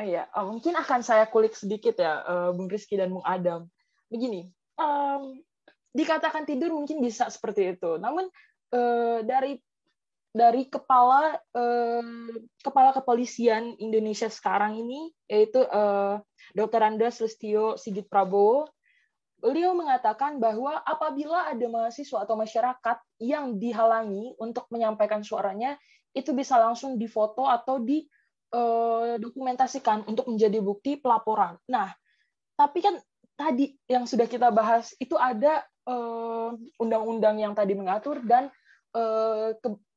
[0.01, 3.69] Iya, uh, mungkin akan saya kulik sedikit ya, uh, Bung Rizky dan Bung Adam
[4.09, 4.49] begini,
[4.81, 5.37] um,
[5.93, 8.01] dikatakan tidur mungkin bisa seperti itu.
[8.01, 8.27] Namun
[8.73, 9.61] uh, dari
[10.31, 12.31] dari kepala uh,
[12.63, 16.23] kepala kepolisian Indonesia sekarang ini yaitu uh,
[16.55, 16.81] Dr.
[16.81, 18.67] Andes Listio Sigit Prabowo,
[19.37, 25.75] beliau mengatakan bahwa apabila ada mahasiswa atau masyarakat yang dihalangi untuk menyampaikan suaranya,
[26.11, 27.79] itu bisa langsung difoto atau
[28.51, 31.55] didokumentasikan untuk menjadi bukti pelaporan.
[31.71, 31.91] Nah,
[32.59, 32.99] tapi kan
[33.39, 38.53] tadi yang sudah kita bahas itu ada eh, undang-undang uh, yang tadi mengatur dan
[38.93, 39.55] uh,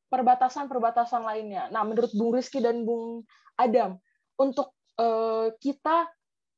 [0.08, 1.68] perbatasan-perbatasan lainnya.
[1.74, 3.26] Nah, menurut Bung Rizky dan Bung
[3.58, 3.98] Adam,
[4.40, 6.08] untuk uh, kita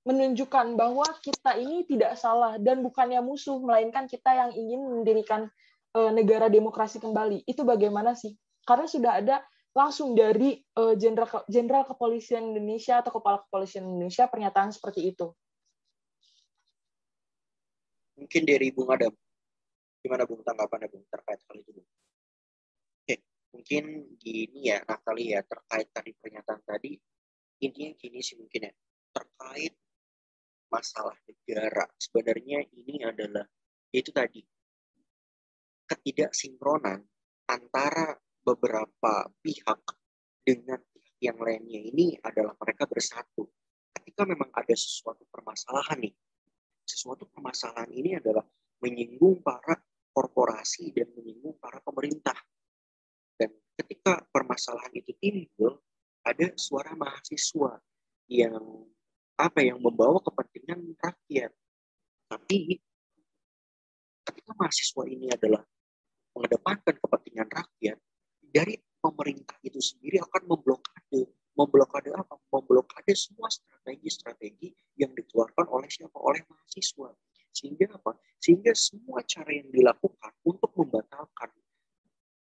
[0.07, 5.51] menunjukkan bahwa kita ini tidak salah dan bukannya musuh, melainkan kita yang ingin mendirikan
[5.97, 7.49] negara demokrasi kembali.
[7.49, 8.37] Itu bagaimana sih?
[8.69, 9.41] Karena sudah ada
[9.77, 10.57] langsung dari
[10.97, 15.29] Jenderal uh, Jenderal Kepolisian Indonesia atau Kepala Kepolisian Indonesia pernyataan seperti itu.
[18.17, 19.13] Mungkin dari Bung Adam.
[20.01, 21.89] Gimana Bung tanggapannya Bung terkait hal itu Bung?
[23.05, 23.21] Oke,
[23.53, 23.85] mungkin
[24.17, 26.97] gini ya Naftali ya terkait tadi pernyataan tadi.
[27.61, 28.73] Intinya gini sih mungkin ya.
[29.13, 29.77] Terkait
[30.73, 31.85] masalah negara.
[32.01, 33.45] Sebenarnya ini adalah
[33.93, 34.41] itu tadi
[35.87, 37.05] ketidaksinkronan
[37.47, 38.17] antara
[38.47, 39.83] beberapa pihak
[40.47, 43.51] dengan pihak yang lainnya ini adalah mereka bersatu.
[43.91, 46.15] Ketika memang ada sesuatu permasalahan nih
[46.87, 48.47] sesuatu permasalahan ini adalah
[48.79, 49.75] menyinggung para
[50.15, 52.39] korporasi dan menyinggung para pemerintah.
[53.35, 55.83] Dan ketika permasalahan itu timbul,
[56.23, 57.83] ada suara mahasiswa
[58.31, 58.63] yang
[59.37, 61.53] apa yang membawa kepentingan rakyat.
[62.31, 62.81] Tapi
[64.25, 65.63] ketika mahasiswa ini adalah
[66.33, 67.99] mengedepankan kepentingan rakyat,
[68.57, 72.37] dari pemerintah itu sendiri akan memblokade memblokade apa?
[72.53, 76.17] Memblokade semua strategi-strategi yang dikeluarkan oleh siapa?
[76.21, 77.11] Oleh mahasiswa.
[77.49, 78.21] Sehingga apa?
[78.37, 81.49] Sehingga semua cara yang dilakukan untuk membatalkan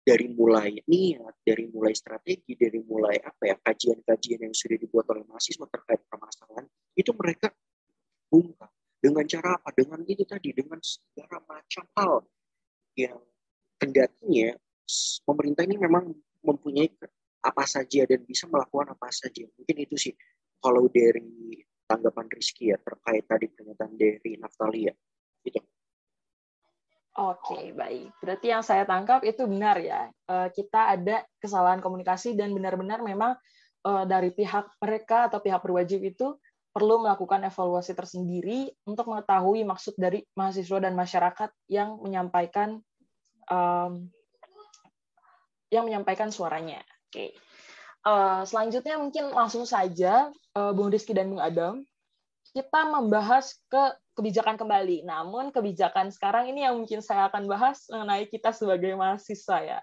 [0.05, 5.25] dari mulai niat, dari mulai strategi, dari mulai apa ya kajian-kajian yang sudah dibuat oleh
[5.25, 7.53] mahasiswa terkait permasalahan itu mereka
[8.29, 8.69] bungkam
[9.01, 9.69] dengan cara apa?
[9.73, 12.13] Dengan itu tadi, dengan segala macam hal
[12.93, 13.17] yang
[13.81, 14.53] kendatinya
[15.23, 16.09] pemerintah ini memang
[16.41, 16.89] mempunyai
[17.39, 19.47] apa saja dan bisa melakukan apa saja.
[19.55, 20.13] Mungkin itu sih
[20.59, 21.55] kalau dari
[21.87, 24.93] tanggapan Rizky ya terkait tadi pernyataan dari Naftalia.
[25.41, 25.59] Gitu.
[27.19, 28.13] Oke, baik.
[28.21, 30.07] Berarti yang saya tangkap itu benar ya.
[30.07, 33.33] Eh, kita ada kesalahan komunikasi dan benar-benar memang
[33.87, 36.37] eh, dari pihak mereka atau pihak berwajib itu
[36.69, 42.77] perlu melakukan evaluasi tersendiri untuk mengetahui maksud dari mahasiswa dan masyarakat yang menyampaikan
[45.69, 46.81] yang menyampaikan suaranya.
[47.09, 47.33] Oke.
[48.05, 51.85] Uh, selanjutnya mungkin langsung saja uh, Bung Rizky dan Bung Adam.
[52.49, 55.07] kita membahas ke kebijakan kembali.
[55.07, 59.79] Namun kebijakan sekarang ini yang mungkin saya akan bahas mengenai kita sebagai mahasiswa ya.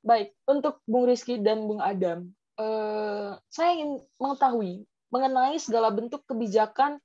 [0.00, 6.96] Baik, untuk Bung Rizky dan Bung Adam, eh, saya ingin mengetahui mengenai segala bentuk kebijakan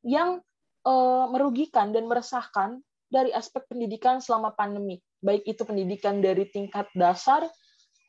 [0.00, 0.40] yang
[0.88, 2.80] eh, merugikan dan meresahkan
[3.14, 4.98] dari aspek pendidikan selama pandemi.
[5.22, 7.46] Baik itu pendidikan dari tingkat dasar,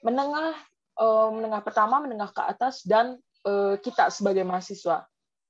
[0.02, 0.58] menengah,
[0.98, 5.06] eh, menengah pertama, menengah ke atas, dan eh, kita sebagai mahasiswa.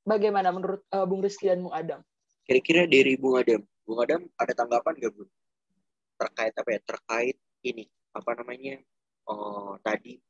[0.05, 1.97] Bagaimana menurut uh, Bung Rizky dan Bung Adam?
[2.45, 5.31] Kira-kira dari Bung Adam, Bung Adam ada tanggapan nggak Bung?
[6.21, 6.79] Terkait apa ya?
[6.85, 8.77] Terkait ini apa namanya?
[9.25, 10.21] Oh, tadi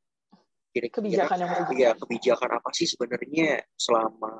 [0.71, 4.32] kira-kira kebijakan yang ya, kebijakan apa sih sebenarnya selama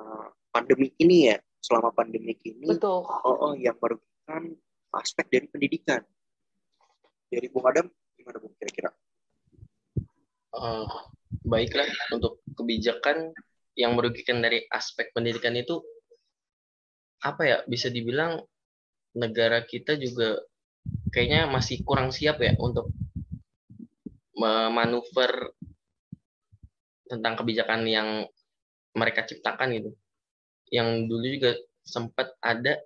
[0.48, 1.36] pandemi ini ya?
[1.60, 3.04] Selama pandemi ini, Betul.
[3.04, 4.56] Oh, oh yang merugikan
[5.00, 6.02] aspek dari pendidikan.
[7.26, 7.86] Dari Bung Adam,
[8.16, 8.90] gimana Bung kira-kira?
[10.56, 10.88] Uh,
[11.44, 13.34] baiklah untuk kebijakan
[13.76, 15.84] yang merugikan dari aspek pendidikan itu
[17.20, 18.40] apa ya bisa dibilang
[19.12, 20.40] negara kita juga
[21.12, 22.88] kayaknya masih kurang siap ya untuk
[24.36, 25.56] memanuver
[27.08, 28.08] tentang kebijakan yang
[28.92, 29.90] mereka ciptakan gitu.
[30.68, 31.52] Yang dulu juga
[31.86, 32.80] sempat ada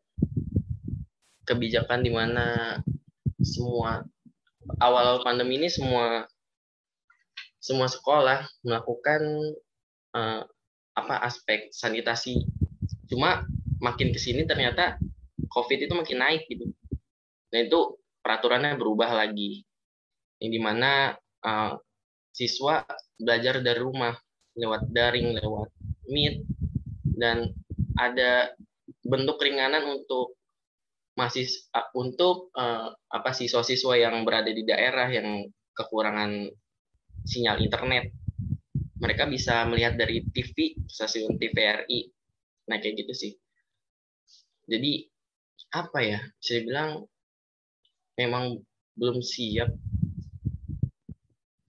[1.51, 2.78] kebijakan di mana
[3.42, 4.07] semua
[4.78, 6.30] awal pandemi ini semua
[7.59, 9.20] semua sekolah melakukan
[10.14, 10.46] uh,
[10.94, 12.46] apa aspek sanitasi.
[13.11, 13.42] Cuma
[13.82, 14.96] makin ke sini ternyata
[15.51, 16.70] covid itu makin naik gitu.
[17.51, 19.66] Nah itu peraturannya berubah lagi.
[20.40, 21.74] Yang di mana uh,
[22.32, 22.86] siswa
[23.18, 24.14] belajar dari rumah
[24.57, 25.68] lewat daring lewat
[26.09, 26.46] meet
[27.20, 27.53] dan
[28.01, 28.57] ada
[29.05, 30.39] bentuk keringanan untuk
[31.20, 31.44] masih
[31.92, 35.44] untuk uh, apa siswa-siswa yang berada di daerah yang
[35.76, 36.48] kekurangan
[37.28, 38.08] sinyal internet.
[39.00, 42.08] Mereka bisa melihat dari TV stasiun TVRI
[42.70, 43.32] nah kayak gitu sih.
[44.70, 45.04] Jadi
[45.74, 47.04] apa ya bisa dibilang
[48.14, 48.62] memang
[48.94, 49.74] belum siap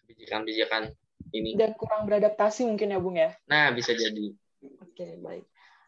[0.06, 0.94] kebijakan-kebijakan
[1.34, 1.58] ini.
[1.58, 3.34] Dan kurang beradaptasi mungkin ya Bung ya?
[3.50, 4.36] Nah bisa jadi.
[4.84, 5.46] Oke baik.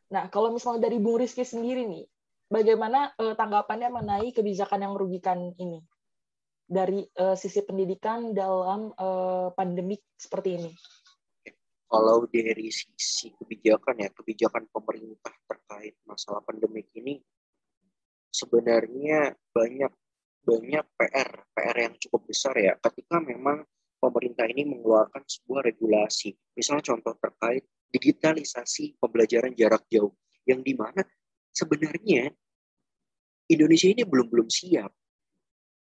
[0.10, 2.10] Nah kalau misalnya dari Bung Rizky sendiri nih
[2.54, 5.82] bagaimana uh, tanggapannya mengenai kebijakan yang merugikan ini?
[6.64, 10.72] Dari uh, sisi pendidikan dalam uh, pandemik seperti ini.
[11.90, 17.22] Kalau dari sisi kebijakan ya kebijakan pemerintah terkait masalah pandemik ini
[18.34, 19.94] sebenarnya banyak
[20.42, 23.62] banyak PR PR yang cukup besar ya ketika memang
[24.02, 26.34] pemerintah ini mengeluarkan sebuah regulasi.
[26.58, 30.18] Misalnya contoh terkait digitalisasi pembelajaran jarak jauh
[30.50, 31.06] yang di mana
[31.54, 32.34] sebenarnya
[33.48, 34.92] Indonesia ini belum belum siap.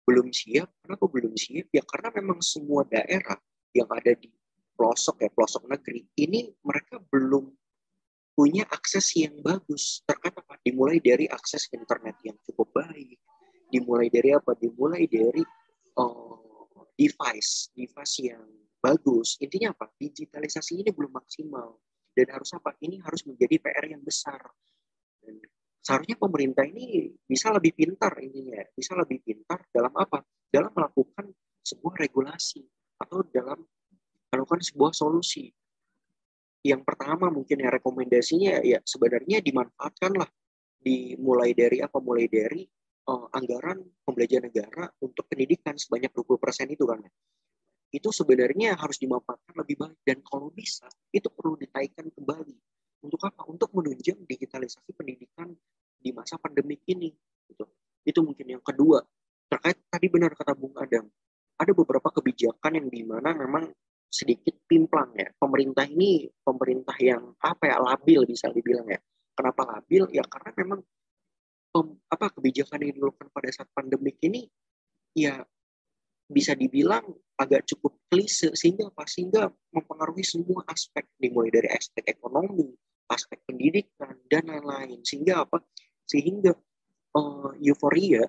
[0.05, 1.67] Belum siap kenapa belum siap?
[1.73, 3.41] Ya karena memang semua daerah
[3.73, 4.29] yang ada di
[4.77, 7.49] pelosok ya pelosok negeri ini mereka belum
[8.37, 10.05] punya akses yang bagus.
[10.05, 10.61] Terkait apa?
[10.61, 13.17] Dimulai dari akses internet yang cukup baik
[13.75, 14.53] dimulai dari apa?
[14.55, 15.43] Dimulai dari
[15.97, 18.45] uh, device device yang
[18.79, 19.35] bagus.
[19.41, 19.89] Intinya apa?
[19.97, 21.81] Digitalisasi ini belum maksimal.
[22.15, 22.71] Dan harus apa?
[22.79, 24.39] Ini harus menjadi PR yang besar.
[25.19, 25.41] Dan
[25.85, 31.29] seharusnya pemerintah ini bisa lebih pintar ininya bisa lebih pintar dalam apa dalam melakukan
[31.61, 32.65] sebuah regulasi
[32.97, 33.61] atau dalam
[34.31, 35.51] melakukan sebuah solusi.
[36.65, 40.29] Yang pertama mungkin ya rekomendasinya ya sebenarnya dimanfaatkanlah
[40.81, 42.65] dimulai dari apa mulai dari
[43.09, 47.05] uh, anggaran pembelajaran negara untuk pendidikan sebanyak 20% itu kan.
[47.93, 52.57] Itu sebenarnya harus dimanfaatkan lebih baik dan kalau bisa itu perlu ditaikkan kembali.
[53.03, 53.43] Untuk apa?
[53.49, 55.51] Untuk menunjang digitalisasi pendidikan
[55.99, 57.11] di masa pandemi ini.
[57.49, 57.65] Gitu.
[58.05, 59.03] Itu mungkin yang kedua.
[59.49, 61.05] Terkait tadi benar kata Bung Adam,
[61.55, 63.69] ada beberapa kebijakan yang di mana memang
[64.09, 65.29] sedikit pimplang ya.
[65.37, 68.99] Pemerintah ini pemerintah yang apa ya labil bisa dibilang ya.
[69.35, 70.07] Kenapa labil?
[70.15, 70.81] Ya karena memang
[72.07, 74.47] apa kebijakan yang dilakukan pada saat pandemik ini
[75.11, 75.43] ya
[76.25, 77.05] bisa dibilang
[77.37, 82.71] agak cukup klise sehingga apa sehingga mempengaruhi semua aspek dimulai dari aspek ekonomi,
[83.11, 85.61] aspek pendidikan dan lain-lain sehingga apa
[86.05, 86.53] sehingga
[87.13, 88.25] uh, euforia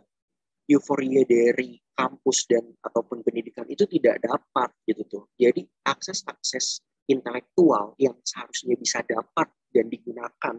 [0.66, 5.24] euforia dari kampus dan ataupun pendidikan itu tidak dapat gitu tuh.
[5.38, 10.56] Jadi akses-akses intelektual yang seharusnya bisa dapat dan digunakan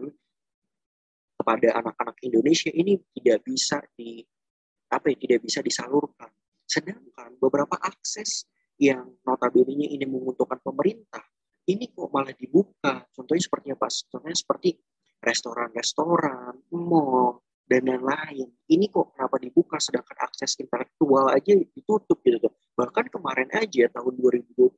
[1.38, 4.24] kepada anak-anak Indonesia ini tidak bisa di
[4.88, 6.32] apa ya tidak bisa disalurkan.
[6.68, 8.44] Sedangkan beberapa akses
[8.76, 11.24] yang notabene ini menguntungkan pemerintah
[11.68, 13.04] ini kok malah dibuka.
[13.12, 13.88] Contohnya seperti apa?
[13.88, 14.70] Contohnya seperti
[15.20, 18.48] restoran-restoran, mall, dan lain-lain.
[18.68, 22.48] Ini kok kenapa dibuka sedangkan akses intelektual aja ditutup gitu.
[22.72, 24.72] Bahkan kemarin aja tahun 2020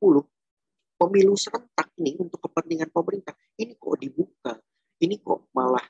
[0.99, 4.59] pemilu serentak ini untuk kepentingan pemerintah ini kok dibuka.
[4.99, 5.87] Ini kok malah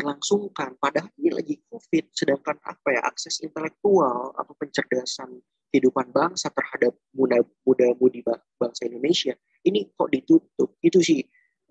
[0.00, 5.36] dilangsungkan padahal ini lagi covid sedangkan apa ya akses intelektual atau pencerdasan
[5.68, 8.24] kehidupan bangsa terhadap muda muda mudi
[8.56, 10.74] bangsa Indonesia ini kok ditutup?
[10.82, 11.22] Itu sih.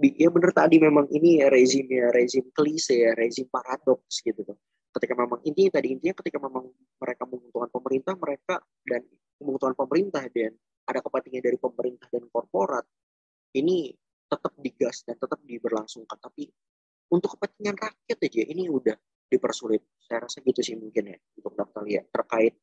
[0.02, 4.58] Ya benar tadi memang ini ya rezimnya rezim klise ya rezim paradoks gitu tuh
[4.98, 9.06] ketika memang intinya tadi intinya ketika memang mereka menguntungkan pemerintah mereka dan
[9.38, 10.58] menguntungkan pemerintah dan
[10.90, 12.82] ada kepentingan dari pemerintah dan korporat
[13.54, 13.94] ini
[14.26, 16.18] tetap digas dan tetap diberlangsungkan.
[16.18, 16.50] Tapi
[17.12, 18.96] untuk kepentingan rakyat aja ini udah
[19.32, 22.56] dipersulit saya rasa gitu sih mungkin ya untuk daftar ya terkait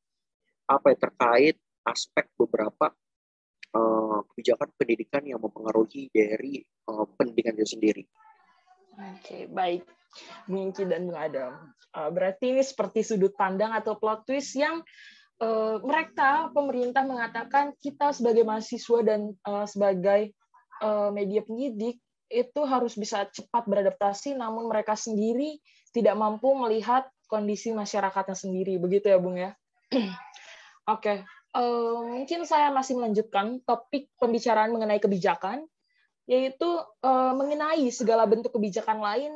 [0.68, 1.56] apa ya terkait
[1.88, 2.92] aspek beberapa
[3.72, 6.60] uh, kebijakan pendidikan yang mempengaruhi dari
[6.92, 8.04] uh, pendidikan itu sendiri.
[8.98, 9.88] Oke, okay, baik.
[10.48, 11.52] Bung dan Bung Adam.
[11.92, 14.80] Uh, berarti ini seperti sudut pandang atau plot twist yang
[15.40, 20.32] uh, mereka, pemerintah mengatakan kita sebagai mahasiswa dan uh, sebagai
[20.82, 25.60] uh, media penyidik itu harus bisa cepat beradaptasi, namun mereka sendiri
[25.92, 28.76] tidak mampu melihat kondisi masyarakatnya sendiri.
[28.76, 29.56] Begitu ya, Bung ya?
[29.96, 30.08] Oke,
[30.88, 31.18] okay.
[31.56, 35.64] uh, mungkin saya masih melanjutkan topik pembicaraan mengenai kebijakan,
[36.28, 36.68] yaitu
[37.04, 39.32] uh, mengenai segala bentuk kebijakan lain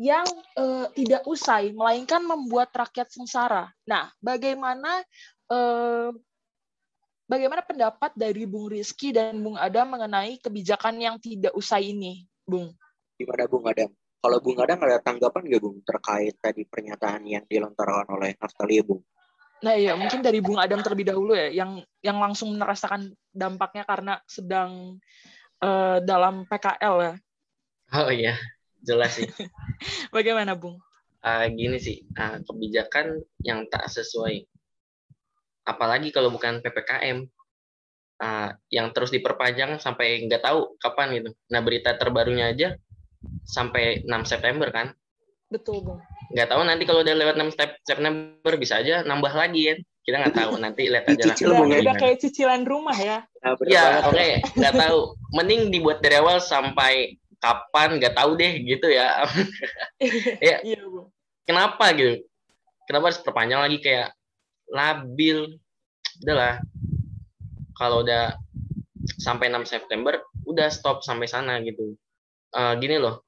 [0.00, 0.24] yang
[0.56, 3.68] uh, tidak usai, melainkan membuat rakyat sengsara.
[3.84, 5.04] Nah, bagaimana
[5.52, 6.08] uh,
[7.30, 12.74] Bagaimana pendapat dari Bung Rizky dan Bung Adam mengenai kebijakan yang tidak usai ini, Bung?
[13.14, 13.86] Gimana Bung Adam?
[14.18, 19.06] Kalau Bung Adam ada tanggapan nggak Bung terkait tadi pernyataan yang dilontarkan oleh Naftali Bung?
[19.62, 24.18] Nah iya, mungkin dari Bung Adam terlebih dahulu ya, yang yang langsung merasakan dampaknya karena
[24.26, 24.98] sedang
[25.62, 27.14] uh, dalam PKL ya.
[27.94, 28.34] Oh iya,
[28.82, 29.30] jelas sih.
[30.16, 30.82] Bagaimana Bung?
[31.22, 34.49] Uh, gini sih, uh, kebijakan yang tak sesuai
[35.70, 37.24] apalagi kalau bukan ppkm
[38.18, 41.30] uh, ah, yang terus diperpanjang sampai nggak tahu kapan gitu.
[41.54, 42.74] Nah berita terbarunya aja
[43.46, 44.90] sampai 6 September kan.
[45.46, 46.00] Betul bang
[46.30, 49.74] nggak tahu nanti kalau udah lewat 6 September bisa aja nambah lagi ya
[50.06, 51.36] kita nggak tahu nanti lihat aja lah.
[51.36, 53.20] Udah, udah kayak cicilan rumah ya.
[53.68, 54.40] Ya oke okay.
[54.56, 55.12] nggak tahu.
[55.36, 59.22] Mending dibuat dari awal sampai kapan nggak tahu deh gitu ya.
[60.40, 60.56] Ya.
[60.64, 60.80] Iya,
[61.44, 62.24] kenapa gitu?
[62.88, 63.78] Kenapa harus perpanjang lagi?
[63.84, 64.16] Kayak
[64.70, 65.58] labil.
[66.22, 66.62] Udahlah
[67.76, 68.36] kalau udah
[69.20, 71.94] sampai 6 September udah stop sampai sana gitu.
[72.50, 73.22] Uh, gini loh.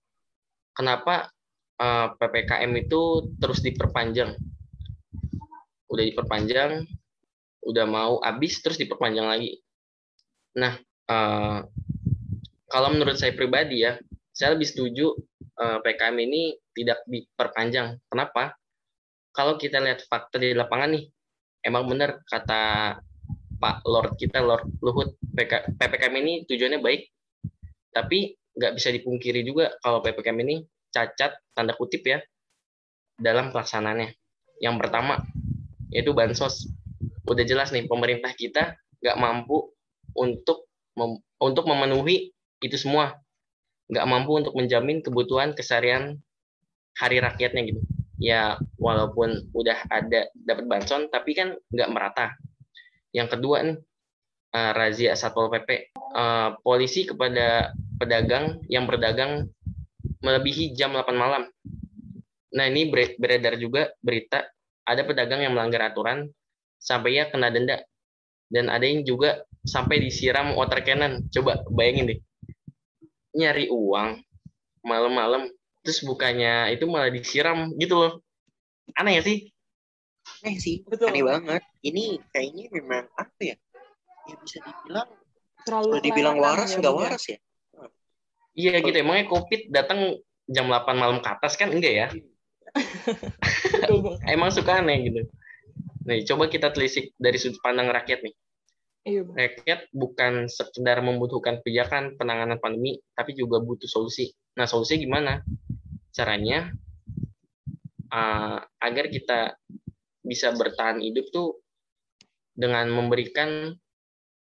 [0.73, 1.29] Kenapa
[1.77, 4.33] uh, eh, ppkm itu terus diperpanjang?
[5.93, 6.89] Udah diperpanjang
[7.63, 9.63] udah mau habis terus diperpanjang lagi.
[10.59, 10.75] Nah
[11.09, 11.63] uh,
[12.67, 13.97] kalau menurut saya pribadi ya
[14.35, 15.15] saya lebih setuju
[15.63, 18.03] uh, PKM ini tidak diperpanjang.
[18.11, 18.57] Kenapa?
[19.33, 21.05] Kalau kita lihat fakta di lapangan nih
[21.63, 22.99] emang benar kata
[23.63, 27.03] Pak Lord kita Lord Luhut PK, PPKM ini tujuannya baik
[27.95, 32.21] tapi nggak bisa dipungkiri juga kalau PPKM ini cacat tanda kutip ya
[33.17, 34.13] dalam pelaksanaannya.
[34.61, 35.23] Yang pertama
[35.89, 36.69] yaitu bansos.
[37.25, 39.73] Udah jelas nih pemerintah kita nggak mampu
[40.19, 43.17] untuk mem, untuk memenuhi itu semua.
[43.89, 46.21] Nggak mampu untuk menjamin kebutuhan keseharian
[46.99, 47.81] hari rakyatnya gitu
[48.23, 52.31] ya walaupun udah ada dapat banson tapi kan nggak merata.
[53.11, 53.77] Yang kedua nih
[54.55, 59.51] uh, razia satpol pp uh, polisi kepada pedagang yang berdagang
[60.23, 61.51] melebihi jam 8 malam.
[62.55, 62.87] Nah ini
[63.19, 64.47] beredar juga berita
[64.87, 66.31] ada pedagang yang melanggar aturan
[66.79, 67.83] sampai ya kena denda
[68.53, 71.27] dan ada yang juga sampai disiram water cannon.
[71.35, 72.21] Coba bayangin deh
[73.33, 74.21] nyari uang
[74.85, 75.49] malam-malam
[75.83, 78.13] terus bukannya itu malah disiram gitu loh.
[78.95, 79.39] Aneh ya sih?
[80.43, 80.87] Aneh sih.
[80.87, 81.11] Betul.
[81.11, 81.63] aneh banget.
[81.83, 83.57] Ini kayaknya memang apa ya?
[84.31, 85.09] Ya bisa dibilang
[85.67, 87.39] terlalu dibilang waras ya, nggak waras ya?
[88.53, 91.75] Iya gitu emangnya covid datang jam 8 malam ke atas kan?
[91.75, 92.07] Enggak ya?
[94.35, 95.21] Emang suka aneh gitu.
[96.07, 98.35] Nih coba kita telisik dari sudut pandang rakyat nih
[99.03, 104.31] Iya, Rakyat bukan sekedar membutuhkan kebijakan penanganan pandemi, tapi juga butuh solusi.
[104.55, 105.33] Nah, solusinya gimana?
[106.15, 106.71] Caranya
[108.15, 109.59] uh, agar kita
[110.23, 111.59] bisa bertahan hidup tuh
[112.55, 113.75] dengan memberikan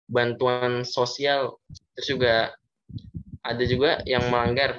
[0.06, 1.58] bantuan sosial.
[1.98, 2.34] Terus juga
[3.42, 4.78] ada juga yang melanggar.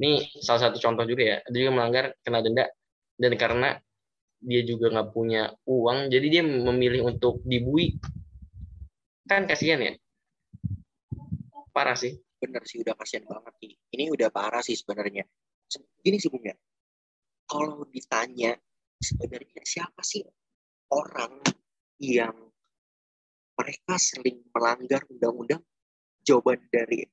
[0.00, 1.38] Ini salah satu contoh juga ya.
[1.44, 2.64] Ada juga melanggar kena denda
[3.20, 3.68] dan karena
[4.42, 7.94] dia juga nggak punya uang, jadi dia memilih untuk dibui
[9.28, 9.92] kan kasihan ya.
[11.72, 12.18] Parah sih.
[12.42, 13.74] Bener sih udah kasihan banget nih.
[13.94, 15.22] Ini udah parah sih sebenarnya.
[16.02, 16.52] Gini sih punya
[17.52, 18.56] kalau ditanya
[18.96, 20.24] sebenarnya siapa sih
[20.88, 21.36] orang
[22.00, 22.32] yang
[23.52, 25.60] mereka sering melanggar undang-undang
[26.24, 27.04] jawaban dari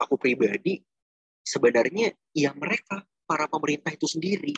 [0.00, 0.80] aku pribadi
[1.44, 4.56] sebenarnya ya mereka para pemerintah itu sendiri.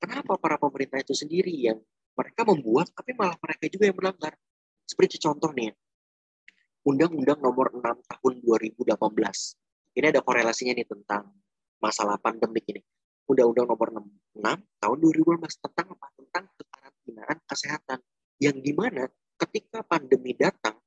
[0.00, 1.76] Kenapa para pemerintah itu sendiri yang
[2.16, 4.32] mereka membuat tapi malah mereka juga yang melanggar.
[4.88, 5.70] Seperti contoh nih,
[6.80, 8.88] Undang-Undang Nomor 6 Tahun 2018.
[10.00, 11.28] Ini ada korelasinya nih tentang
[11.76, 12.80] masalah pandemik ini.
[13.28, 16.08] Undang-Undang Nomor 6 Tahun 2018 tentang apa?
[16.16, 17.98] Tentang kekarantinaan kesehatan.
[18.40, 19.04] Yang di mana
[19.36, 20.80] ketika pandemi datang,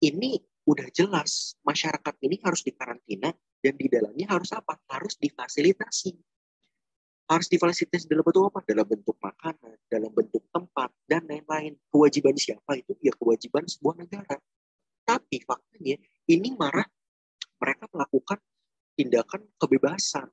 [0.00, 3.28] ini udah jelas masyarakat ini harus dikarantina
[3.60, 4.80] dan di dalamnya harus apa?
[4.88, 6.16] Harus difasilitasi.
[7.28, 8.64] Harus difasilitasi dalam bentuk apa?
[8.64, 11.76] Dalam bentuk makanan, dalam bentuk tempat, dan lain-lain.
[11.92, 12.96] Kewajiban siapa itu?
[13.04, 14.40] Ya kewajiban sebuah negara.
[15.04, 15.96] Tapi faktanya
[16.32, 16.88] ini marah
[17.60, 18.40] mereka melakukan
[18.96, 20.28] tindakan kebebasan.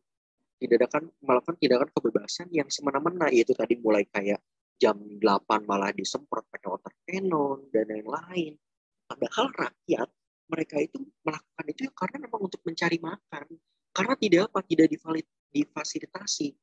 [0.61, 4.39] Tindakan melakukan tindakan kebebasan yang semena-mena yaitu tadi mulai kayak
[4.82, 5.22] jam 8
[5.69, 8.57] malah disemprot pakai water cannon dan lain-lain.
[9.05, 10.09] Padahal rakyat
[10.47, 13.45] mereka itu melakukan itu ya karena memang untuk mencari makan.
[13.91, 16.55] Karena tidak apa, tidak divalid, difasilitasi.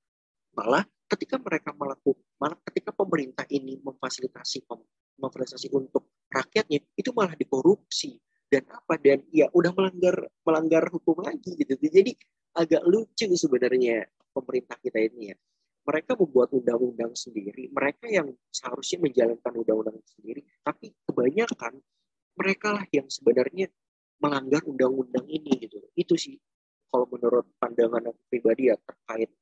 [0.56, 4.64] Malah ketika mereka melakukan, malah ketika pemerintah ini memfasilitasi
[5.18, 11.52] memfasilitasi untuk rakyatnya, itu malah dikorupsi dan apa dan ya udah melanggar melanggar hukum lagi
[11.56, 11.76] gitu.
[11.76, 12.16] Jadi
[12.56, 15.36] agak lucu sebenarnya pemerintah kita ini ya.
[15.88, 21.80] Mereka membuat undang-undang sendiri, mereka yang seharusnya menjalankan undang-undang sendiri, tapi kebanyakan
[22.36, 23.72] mereka lah yang sebenarnya
[24.20, 25.80] melanggar undang-undang ini gitu.
[25.96, 26.36] Itu sih
[26.92, 29.32] kalau menurut pandangan pribadi ya terkait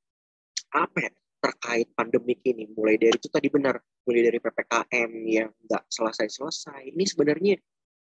[0.71, 2.67] apa ya terkait pandemik ini.
[2.73, 7.55] Mulai dari itu tadi benar mulai dari ppkm yang nggak selesai selesai ini sebenarnya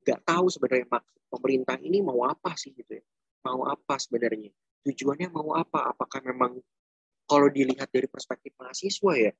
[0.05, 0.87] nggak tahu sebenarnya
[1.29, 3.03] pemerintah ini mau apa sih gitu ya.
[3.45, 4.49] Mau apa sebenarnya?
[4.85, 5.93] Tujuannya mau apa?
[5.93, 6.57] Apakah memang
[7.25, 9.31] kalau dilihat dari perspektif mahasiswa ya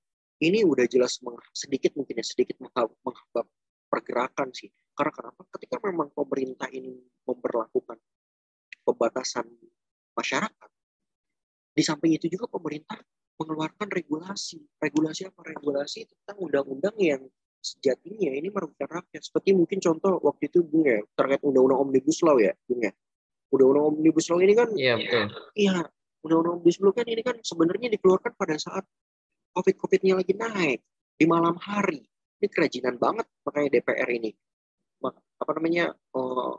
[0.44, 1.22] ini udah jelas
[1.56, 3.48] sedikit mungkin ya sedikit menghambat
[3.88, 4.68] pergerakan sih.
[4.96, 5.48] Karena kenapa?
[5.56, 8.00] Ketika memang pemerintah ini memperlakukan
[8.84, 9.48] pembatasan
[10.16, 10.70] masyarakat,
[11.76, 13.00] di samping itu juga pemerintah
[13.40, 14.64] mengeluarkan regulasi.
[14.80, 15.42] Regulasi apa?
[15.44, 17.22] Regulasi tentang undang-undang yang
[17.60, 19.22] sejatinya ini merugikan rakyat.
[19.22, 22.94] Seperti mungkin contoh waktu itu Bung ya, terkait undang-undang Omnibus Law ya, Bung ya.
[23.52, 25.26] Undang-undang Omnibus Law ini kan Iya, betul.
[25.58, 25.76] Iya,
[26.24, 28.86] undang-undang Omnibus Law kan ini kan sebenarnya dikeluarkan pada saat
[29.56, 30.80] COVID-COVID-nya lagi naik
[31.16, 32.04] di malam hari.
[32.40, 34.36] Ini kerajinan banget makanya DPR ini
[35.40, 36.56] apa namanya uh,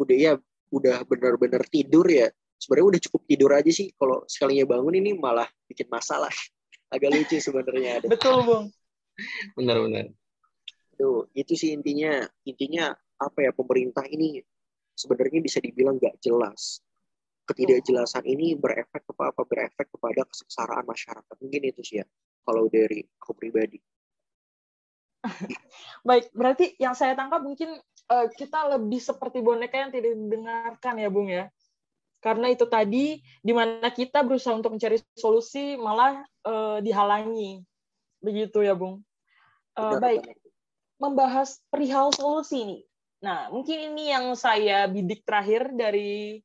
[0.00, 0.32] udah ya
[0.72, 2.28] udah benar-benar tidur ya
[2.58, 3.94] sebenarnya udah cukup tidur aja sih.
[3.94, 6.30] Kalau sekalinya bangun ini malah bikin masalah.
[6.94, 8.66] Agak lucu sebenarnya betul bung.
[9.56, 10.08] Benar-benar
[10.98, 12.26] tuh itu sih intinya.
[12.42, 12.90] Intinya
[13.22, 14.42] apa ya pemerintah ini
[14.98, 16.82] sebenarnya bisa dibilang nggak jelas.
[17.48, 21.34] Ketidakjelasan ini berefek kepada apa berefek kepada kesengsaraan masyarakat.
[21.40, 22.06] Mungkin itu sih ya
[22.44, 23.78] kalau dari aku pribadi.
[26.08, 27.74] Baik, berarti yang saya tangkap mungkin
[28.12, 31.50] uh, kita lebih seperti boneka yang tidak didengarkan ya, Bung ya.
[32.18, 37.62] Karena itu tadi di mana kita berusaha untuk mencari solusi malah uh, dihalangi.
[38.18, 39.06] Begitu ya, Bung.
[39.78, 40.26] Uh, baik.
[40.98, 42.82] Membahas perihal solusi nih.
[43.22, 46.42] Nah, mungkin ini yang saya bidik terakhir dari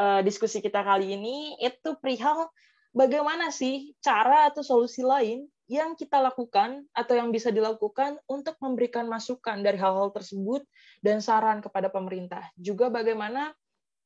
[0.00, 2.48] uh, diskusi kita kali ini itu perihal
[2.96, 9.06] bagaimana sih cara atau solusi lain yang kita lakukan atau yang bisa dilakukan untuk memberikan
[9.06, 10.66] masukan dari hal-hal tersebut
[10.98, 12.50] dan saran kepada pemerintah.
[12.58, 13.54] Juga bagaimana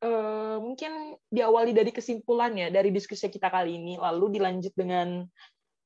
[0.02, 5.22] eh, mungkin diawali dari kesimpulannya dari diskusi kita kali ini, lalu dilanjut dengan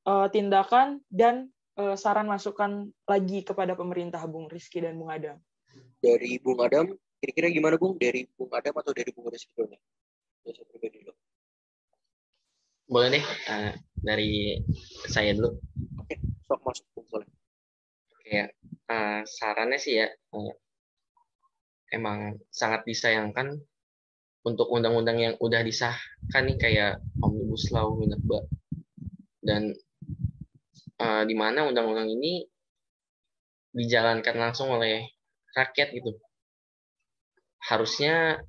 [0.07, 5.37] eh, tindakan dan eh, saran masukan lagi kepada pemerintah, Bung Rizky dan Bung Adam.
[5.99, 7.99] Dari Bung Adam, kira-kira gimana Bung?
[7.99, 9.77] Dari Bung Adam atau dari Bung Rizky dulu?
[10.49, 11.13] Saya pribadi dulu
[12.89, 14.57] boleh deh uh, dari
[15.13, 15.61] saya dulu
[16.01, 16.15] oke
[16.49, 17.29] sok masuk boleh
[18.17, 18.41] oke
[18.89, 20.53] uh, sarannya sih ya uh,
[21.93, 23.61] emang sangat disayangkan
[24.49, 28.49] untuk undang-undang yang udah disahkan nih kayak omnibus law minerba
[29.45, 29.77] dan
[31.01, 32.49] uh, di mana undang-undang ini
[33.77, 35.05] dijalankan langsung oleh
[35.53, 36.17] rakyat gitu
[37.69, 38.41] harusnya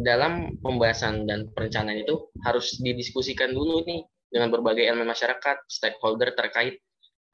[0.00, 6.78] dalam pembahasan dan perencanaan itu harus didiskusikan dulu nih dengan berbagai elemen masyarakat, stakeholder terkait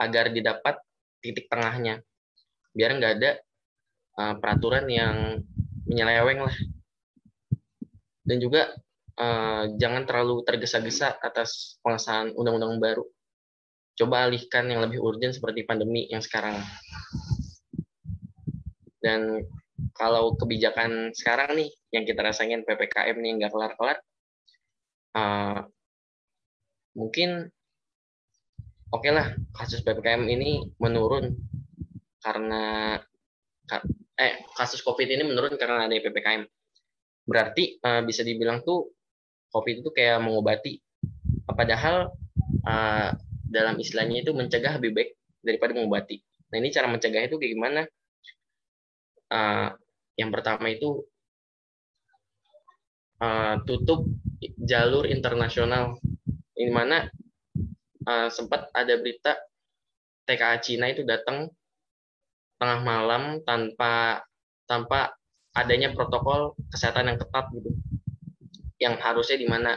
[0.01, 0.81] agar didapat
[1.21, 2.01] titik tengahnya.
[2.73, 3.31] Biar nggak ada
[4.19, 5.45] uh, peraturan yang
[5.87, 6.57] menyeleweng lah.
[8.27, 8.75] Dan juga
[9.17, 13.05] uh, jangan terlalu tergesa-gesa atas pengesahan undang-undang baru.
[13.97, 16.61] Coba alihkan yang lebih urgent seperti pandemi yang sekarang.
[19.01, 19.47] Dan
[19.97, 23.99] kalau kebijakan sekarang nih yang kita rasain ppkm nih nggak kelar-kelar,
[25.17, 25.65] uh,
[26.93, 27.49] mungkin
[28.93, 31.37] oke okay lah kasus ppkm ini menurun
[32.21, 32.97] karena
[34.17, 36.45] eh kasus covid ini menurun karena ada ppkm.
[37.27, 38.95] Berarti uh, bisa dibilang tuh
[39.51, 40.79] covid itu kayak mengobati.
[41.47, 42.15] Padahal
[42.63, 43.11] uh,
[43.47, 45.11] dalam istilahnya itu mencegah lebih baik
[45.43, 46.23] daripada mengobati.
[46.51, 47.83] Nah ini cara mencegah itu kayak gimana?
[49.27, 49.75] Uh,
[50.15, 51.03] yang pertama itu
[53.19, 54.07] uh, tutup
[54.63, 55.99] jalur internasional,
[56.55, 57.11] ini mana
[58.07, 59.35] uh, sempat ada berita
[60.27, 61.51] TKA Cina itu datang
[62.57, 64.25] tengah malam tanpa
[64.67, 65.15] tanpa
[65.57, 67.71] adanya protokol kesehatan yang ketat gitu.
[68.77, 69.73] Yang harusnya di mana?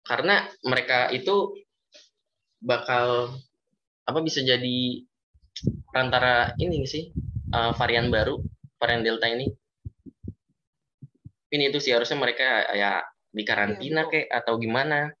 [0.00, 1.52] Karena mereka itu
[2.64, 3.36] bakal
[4.08, 5.04] apa bisa jadi
[5.92, 7.12] antara ini sih
[7.52, 8.40] uh, varian baru
[8.80, 9.52] varian delta ini.
[11.50, 15.12] Ini itu sih harusnya mereka ya di karantina ya, kayak atau gimana?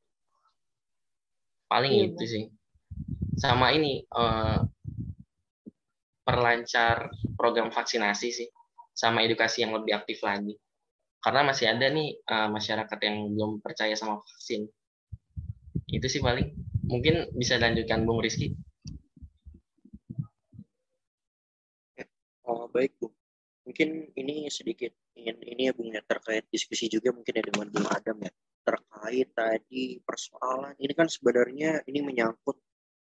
[1.70, 2.44] Paling ya, itu sih.
[3.38, 4.64] Sama ini uh,
[6.22, 8.48] perlancar program vaksinasi sih
[8.94, 10.54] sama edukasi yang lebih aktif lagi.
[11.20, 14.68] Karena masih ada nih uh, masyarakat yang belum percaya sama vaksin.
[15.88, 16.52] Itu sih paling.
[16.88, 18.56] Mungkin bisa lanjutkan Bung Rizky.
[22.48, 23.12] Oh baik Bu.
[23.68, 27.86] Mungkin ini sedikit ingin ini ya Bung ya terkait diskusi juga mungkin ya dengan Bung
[27.86, 28.32] Adam ya.
[28.64, 32.56] Terkait tadi persoalan ini kan sebenarnya ini menyangkut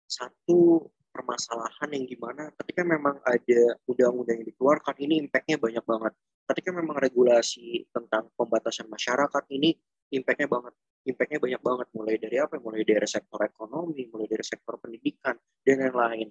[0.09, 6.13] satu permasalahan yang gimana ketika memang ada undang-undang yang dikeluarkan ini impactnya banyak banget.
[6.49, 9.77] Ketika memang regulasi tentang pembatasan masyarakat ini
[10.15, 10.73] impactnya banget
[11.09, 12.61] impactnya banyak banget mulai dari apa?
[12.61, 16.29] Mulai dari sektor ekonomi mulai dari sektor pendidikan dan yang lain.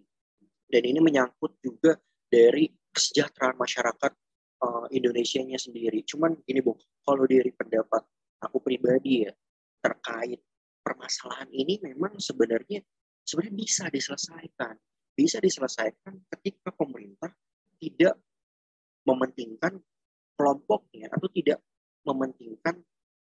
[0.68, 1.98] Dan ini menyangkut juga
[2.28, 4.12] dari kesejahteraan masyarakat
[4.62, 6.06] uh, Indonesia-nya sendiri.
[6.06, 8.04] Cuman ini bu kalau dari pendapat
[8.44, 9.32] aku pribadi ya
[9.82, 10.44] terkait
[10.84, 12.84] permasalahan ini memang sebenarnya
[13.28, 14.76] sebenarnya bisa diselesaikan.
[15.12, 17.34] Bisa diselesaikan ketika pemerintah
[17.78, 18.16] tidak
[19.04, 19.84] mementingkan
[20.40, 21.60] kelompoknya atau tidak
[22.08, 22.80] mementingkan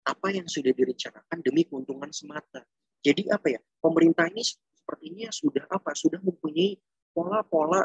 [0.06, 2.62] apa yang sudah direncanakan demi keuntungan semata.
[3.02, 3.60] Jadi apa ya?
[3.80, 5.96] Pemerintah ini sepertinya sudah apa?
[5.96, 6.76] Sudah mempunyai
[7.10, 7.82] pola-pola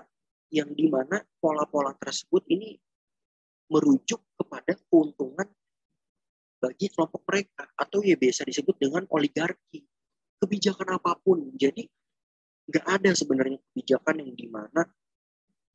[0.53, 2.78] yang di mana pola-pola tersebut ini
[3.72, 5.47] merujuk kepada keuntungan
[6.62, 9.82] bagi kelompok mereka atau ya biasa disebut dengan oligarki
[10.41, 11.51] kebijakan apa pun.
[11.55, 11.86] Jadi
[12.65, 14.81] nggak ada sebenarnya kebijakan yang di mana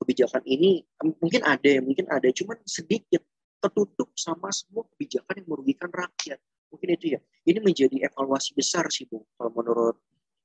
[0.01, 3.23] kebijakan ini mungkin ada ya mungkin ada cuman sedikit
[3.61, 6.41] tertutup sama semua kebijakan yang merugikan rakyat.
[6.73, 7.21] Mungkin itu ya.
[7.45, 9.97] Ini menjadi evaluasi besar sih bu kalau menurut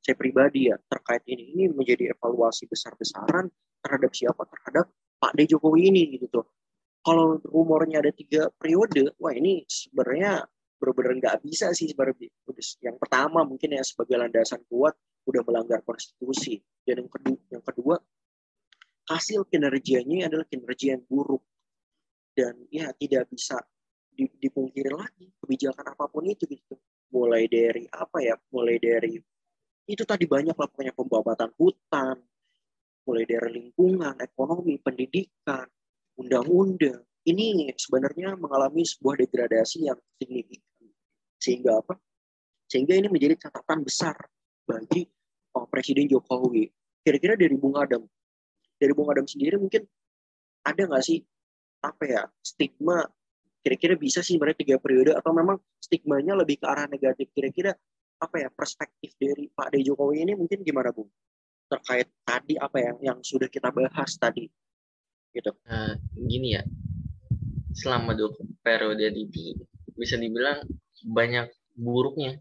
[0.03, 1.55] saya pribadi ya terkait ini.
[1.55, 3.47] Ini menjadi evaluasi besar-besaran
[3.81, 4.43] terhadap siapa?
[4.45, 4.85] Terhadap
[5.15, 6.27] Pak D Jokowi ini gitu.
[6.29, 6.45] Tuh
[7.05, 10.41] kalau rumornya ada tiga periode wah ini sebenarnya
[10.77, 12.29] benar-benar nggak bisa sih sebenarnya.
[12.83, 14.95] Yang pertama mungkin ya sebagai landasan kuat
[15.25, 16.59] udah melanggar konstitusi.
[16.85, 17.95] Dan yang kedua yang kedua
[19.05, 21.43] hasil kinerjanya adalah kinerja yang buruk.
[22.35, 23.59] Dan ya tidak bisa
[24.15, 26.75] dipungkiri lagi kebijakan apa pun itu gitu.
[27.15, 29.15] Mulai dari apa ya mulai dari
[29.85, 32.17] itu tadi banyak lah pokoknya pembabatan hutan
[33.05, 35.69] mulai dari lingkungan ekonomi pendidikan
[36.17, 40.89] undang-undang ini sebenarnya mengalami sebuah degradasi yang signifikan.
[41.41, 41.97] Sehingga apa?
[42.69, 44.17] Sehingga ini menjadi catatan besar
[44.65, 45.05] bagi
[45.57, 46.69] oh, Presiden Jokowi.
[47.05, 48.01] Kira-kira dari Bung Adam,
[48.81, 49.85] dari Bung Adam sendiri mungkin
[50.65, 51.21] ada nggak sih
[51.85, 53.05] apa ya stigma
[53.61, 57.73] kira-kira bisa sih sebenarnya tiga periode atau memang stigmanya lebih ke arah negatif kira-kira
[58.17, 61.09] apa ya perspektif dari Pak D Jokowi ini mungkin gimana Bung
[61.69, 64.49] terkait tadi apa yang yang sudah kita bahas tadi
[65.33, 66.63] gitu uh, gini ya
[67.75, 68.31] selama dua
[68.63, 69.51] periode ini
[69.99, 70.63] bisa dibilang
[71.03, 72.39] banyak buruknya.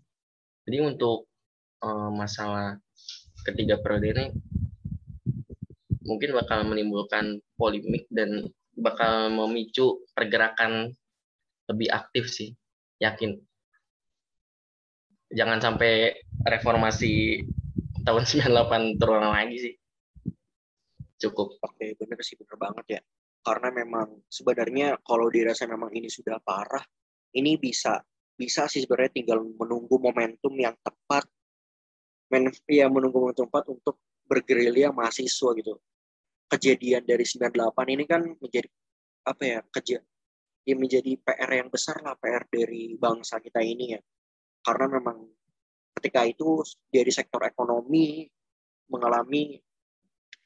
[0.64, 1.26] Jadi untuk
[1.82, 2.78] uh, masalah
[3.42, 4.26] ketiga periode ini
[6.06, 8.46] mungkin bakal menimbulkan polemik dan
[8.78, 10.94] bakal memicu pergerakan
[11.66, 12.54] lebih aktif sih,
[13.02, 13.36] yakin.
[15.34, 16.14] Jangan sampai
[16.46, 17.42] reformasi
[18.06, 19.74] tahun 98 terulang lagi sih.
[21.18, 21.58] Cukup.
[21.58, 23.02] Oke, bener sih, bener banget ya
[23.44, 26.82] karena memang sebenarnya kalau dirasa memang ini sudah parah
[27.36, 28.00] ini bisa
[28.34, 31.28] bisa sih sebenarnya tinggal menunggu momentum yang tepat
[32.32, 35.76] men ya menunggu momentum tepat untuk bergerilya mahasiswa gitu.
[36.48, 38.68] Kejadian dari 98 ini kan menjadi
[39.24, 39.98] apa ya kerja
[40.64, 44.00] ya menjadi PR yang besar lah PR dari bangsa kita ini ya.
[44.64, 45.28] Karena memang
[46.00, 48.24] ketika itu dari sektor ekonomi
[48.88, 49.60] mengalami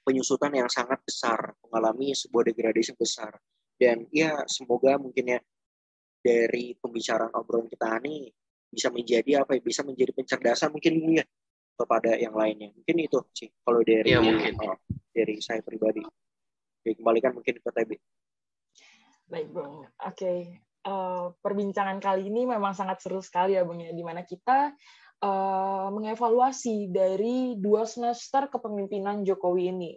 [0.09, 3.37] penyusutan yang sangat besar, mengalami sebuah degradasi besar.
[3.77, 5.41] Dan ya semoga mungkin ya
[6.25, 8.33] dari pembicaraan obrolan kita ini
[8.73, 11.25] bisa menjadi apa ya, bisa menjadi pencerdasan mungkin ya
[11.77, 12.73] kepada yang lainnya.
[12.73, 14.57] Mungkin itu sih kalau dari ya, mungkin.
[14.65, 14.81] Oh,
[15.19, 16.03] dari saya pribadi.
[16.79, 17.91] Oke, kembalikan mungkin ke TB.
[19.29, 19.85] Baik, Bung.
[20.07, 20.63] Oke.
[20.89, 24.73] Uh, perbincangan kali ini memang sangat seru sekali ya, Bung ya, di mana kita
[25.23, 29.93] uh, mengevaluasi dari dua semester kepemimpinan Jokowi ini.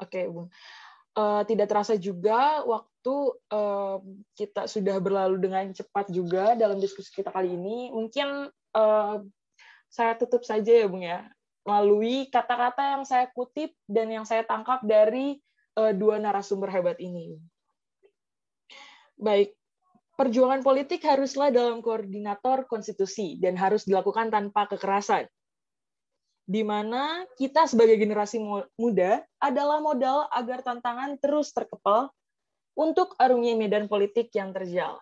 [0.00, 0.48] Oke, okay, Bung.
[1.12, 3.14] Uh, tidak terasa juga waktu
[3.52, 4.00] uh,
[4.32, 7.92] kita sudah berlalu dengan cepat juga dalam diskusi kita kali ini.
[7.92, 9.16] Mungkin uh,
[9.92, 11.28] saya tutup saja ya, Bung ya,
[11.68, 15.38] melalui kata-kata yang saya kutip dan yang saya tangkap dari
[15.76, 17.36] uh, dua narasumber hebat ini.
[19.20, 19.54] Baik,
[20.16, 25.26] perjuangan politik haruslah dalam koordinator konstitusi dan harus dilakukan tanpa kekerasan.
[26.42, 28.42] Di mana kita sebagai generasi
[28.76, 32.10] muda adalah modal agar tantangan terus terkepal
[32.74, 34.98] untuk arungi medan politik yang terjal.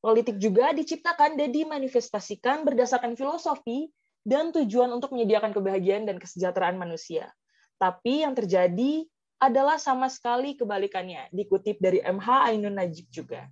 [0.00, 3.92] Politik juga diciptakan dan dimanifestasikan berdasarkan filosofi
[4.24, 7.28] dan tujuan untuk menyediakan kebahagiaan dan kesejahteraan manusia.
[7.76, 9.04] Tapi yang terjadi
[9.40, 13.48] adalah sama sekali kebalikannya, dikutip dari MH Ainun Najib juga.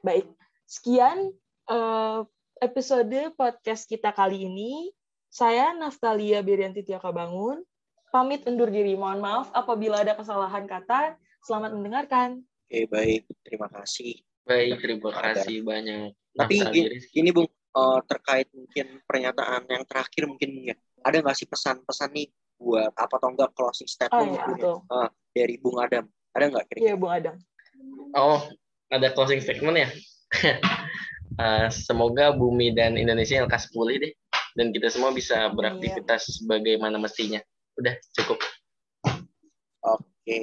[0.00, 0.30] Baik,
[0.62, 1.34] sekian
[1.66, 2.22] uh,
[2.62, 4.94] episode podcast kita kali ini.
[5.28, 7.60] Saya Naftalia Birianti Tiaka Bangun,
[8.14, 8.96] pamit undur diri.
[8.96, 11.18] Mohon maaf apabila ada kesalahan kata.
[11.44, 12.40] Selamat mendengarkan.
[12.70, 13.28] Oke, baik.
[13.44, 14.22] Terima kasih.
[14.48, 16.16] Baik, terima kasih banyak.
[16.32, 16.80] Tapi ini,
[17.12, 20.76] ini Bung, uh, terkait mungkin pernyataan yang terakhir mungkin ya.
[21.04, 22.28] Ada nggak sih pesan-pesan nih
[22.58, 24.94] buat apa atau enggak closing statement oh, iya, gitu, ya?
[24.94, 26.04] uh, dari Bung Adam?
[26.34, 26.86] Ada nggak kira-kira?
[26.86, 27.34] Iya, Bung Adam.
[28.18, 28.40] Oh,
[28.90, 29.88] ada closing statement ya?
[31.38, 34.12] uh, semoga bumi dan Indonesia lekas pulih deh
[34.58, 36.32] dan kita semua bisa beraktivitas iya.
[36.42, 37.38] sebagaimana mestinya.
[37.78, 38.42] Udah cukup.
[39.86, 40.42] Oke,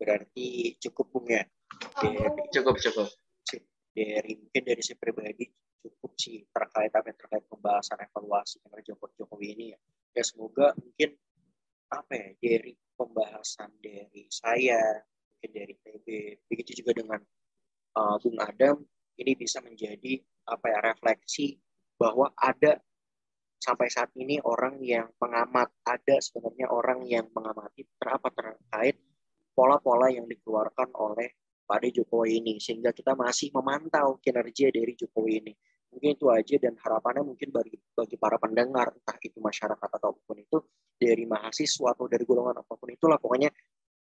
[0.00, 1.44] berarti cukup Bung ya
[2.00, 3.08] dari cukup cukup
[3.98, 5.46] dari mungkin dari saya pribadi
[5.82, 9.78] cukup sih terkait apa yang terkait pembahasan evaluasi kinerja Jokowi ini ya.
[10.16, 11.14] Ya semoga mungkin
[11.88, 14.80] apa ya dari pembahasan dari saya
[15.38, 16.06] mungkin dari PB
[16.50, 17.20] begitu juga dengan
[17.96, 18.82] uh, Bung Adam
[19.18, 20.18] ini bisa menjadi
[20.50, 21.56] apa ya refleksi
[21.98, 22.78] bahwa ada
[23.58, 28.98] sampai saat ini orang yang mengamat ada sebenarnya orang yang mengamati terapa terkait
[29.54, 31.34] pola-pola yang dikeluarkan oleh
[31.68, 35.52] pada Jokowi ini sehingga kita masih memantau kinerja dari Jokowi ini.
[35.92, 40.64] Mungkin itu aja dan harapannya mungkin bagi bagi para pendengar entah itu masyarakat ataupun itu
[40.96, 43.48] dari mahasiswa atau dari golongan apa pun itulah pokoknya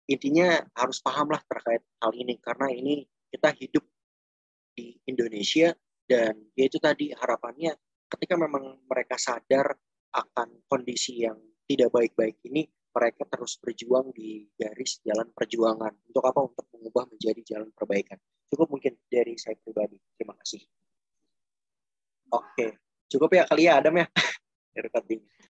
[0.07, 3.85] intinya harus pahamlah terkait hal ini karena ini kita hidup
[4.73, 5.75] di Indonesia
[6.07, 7.75] dan ya itu tadi harapannya
[8.07, 9.75] ketika memang mereka sadar
[10.15, 11.37] akan kondisi yang
[11.67, 12.63] tidak baik-baik ini
[12.97, 15.93] mereka terus berjuang di garis jalan perjuangan.
[16.09, 16.39] Untuk apa?
[16.41, 18.17] Untuk mengubah menjadi jalan perbaikan.
[18.49, 20.01] Cukup mungkin dari saya pribadi.
[20.17, 20.65] Terima kasih.
[22.33, 24.07] Oke, cukup ya kali ya Adam ya.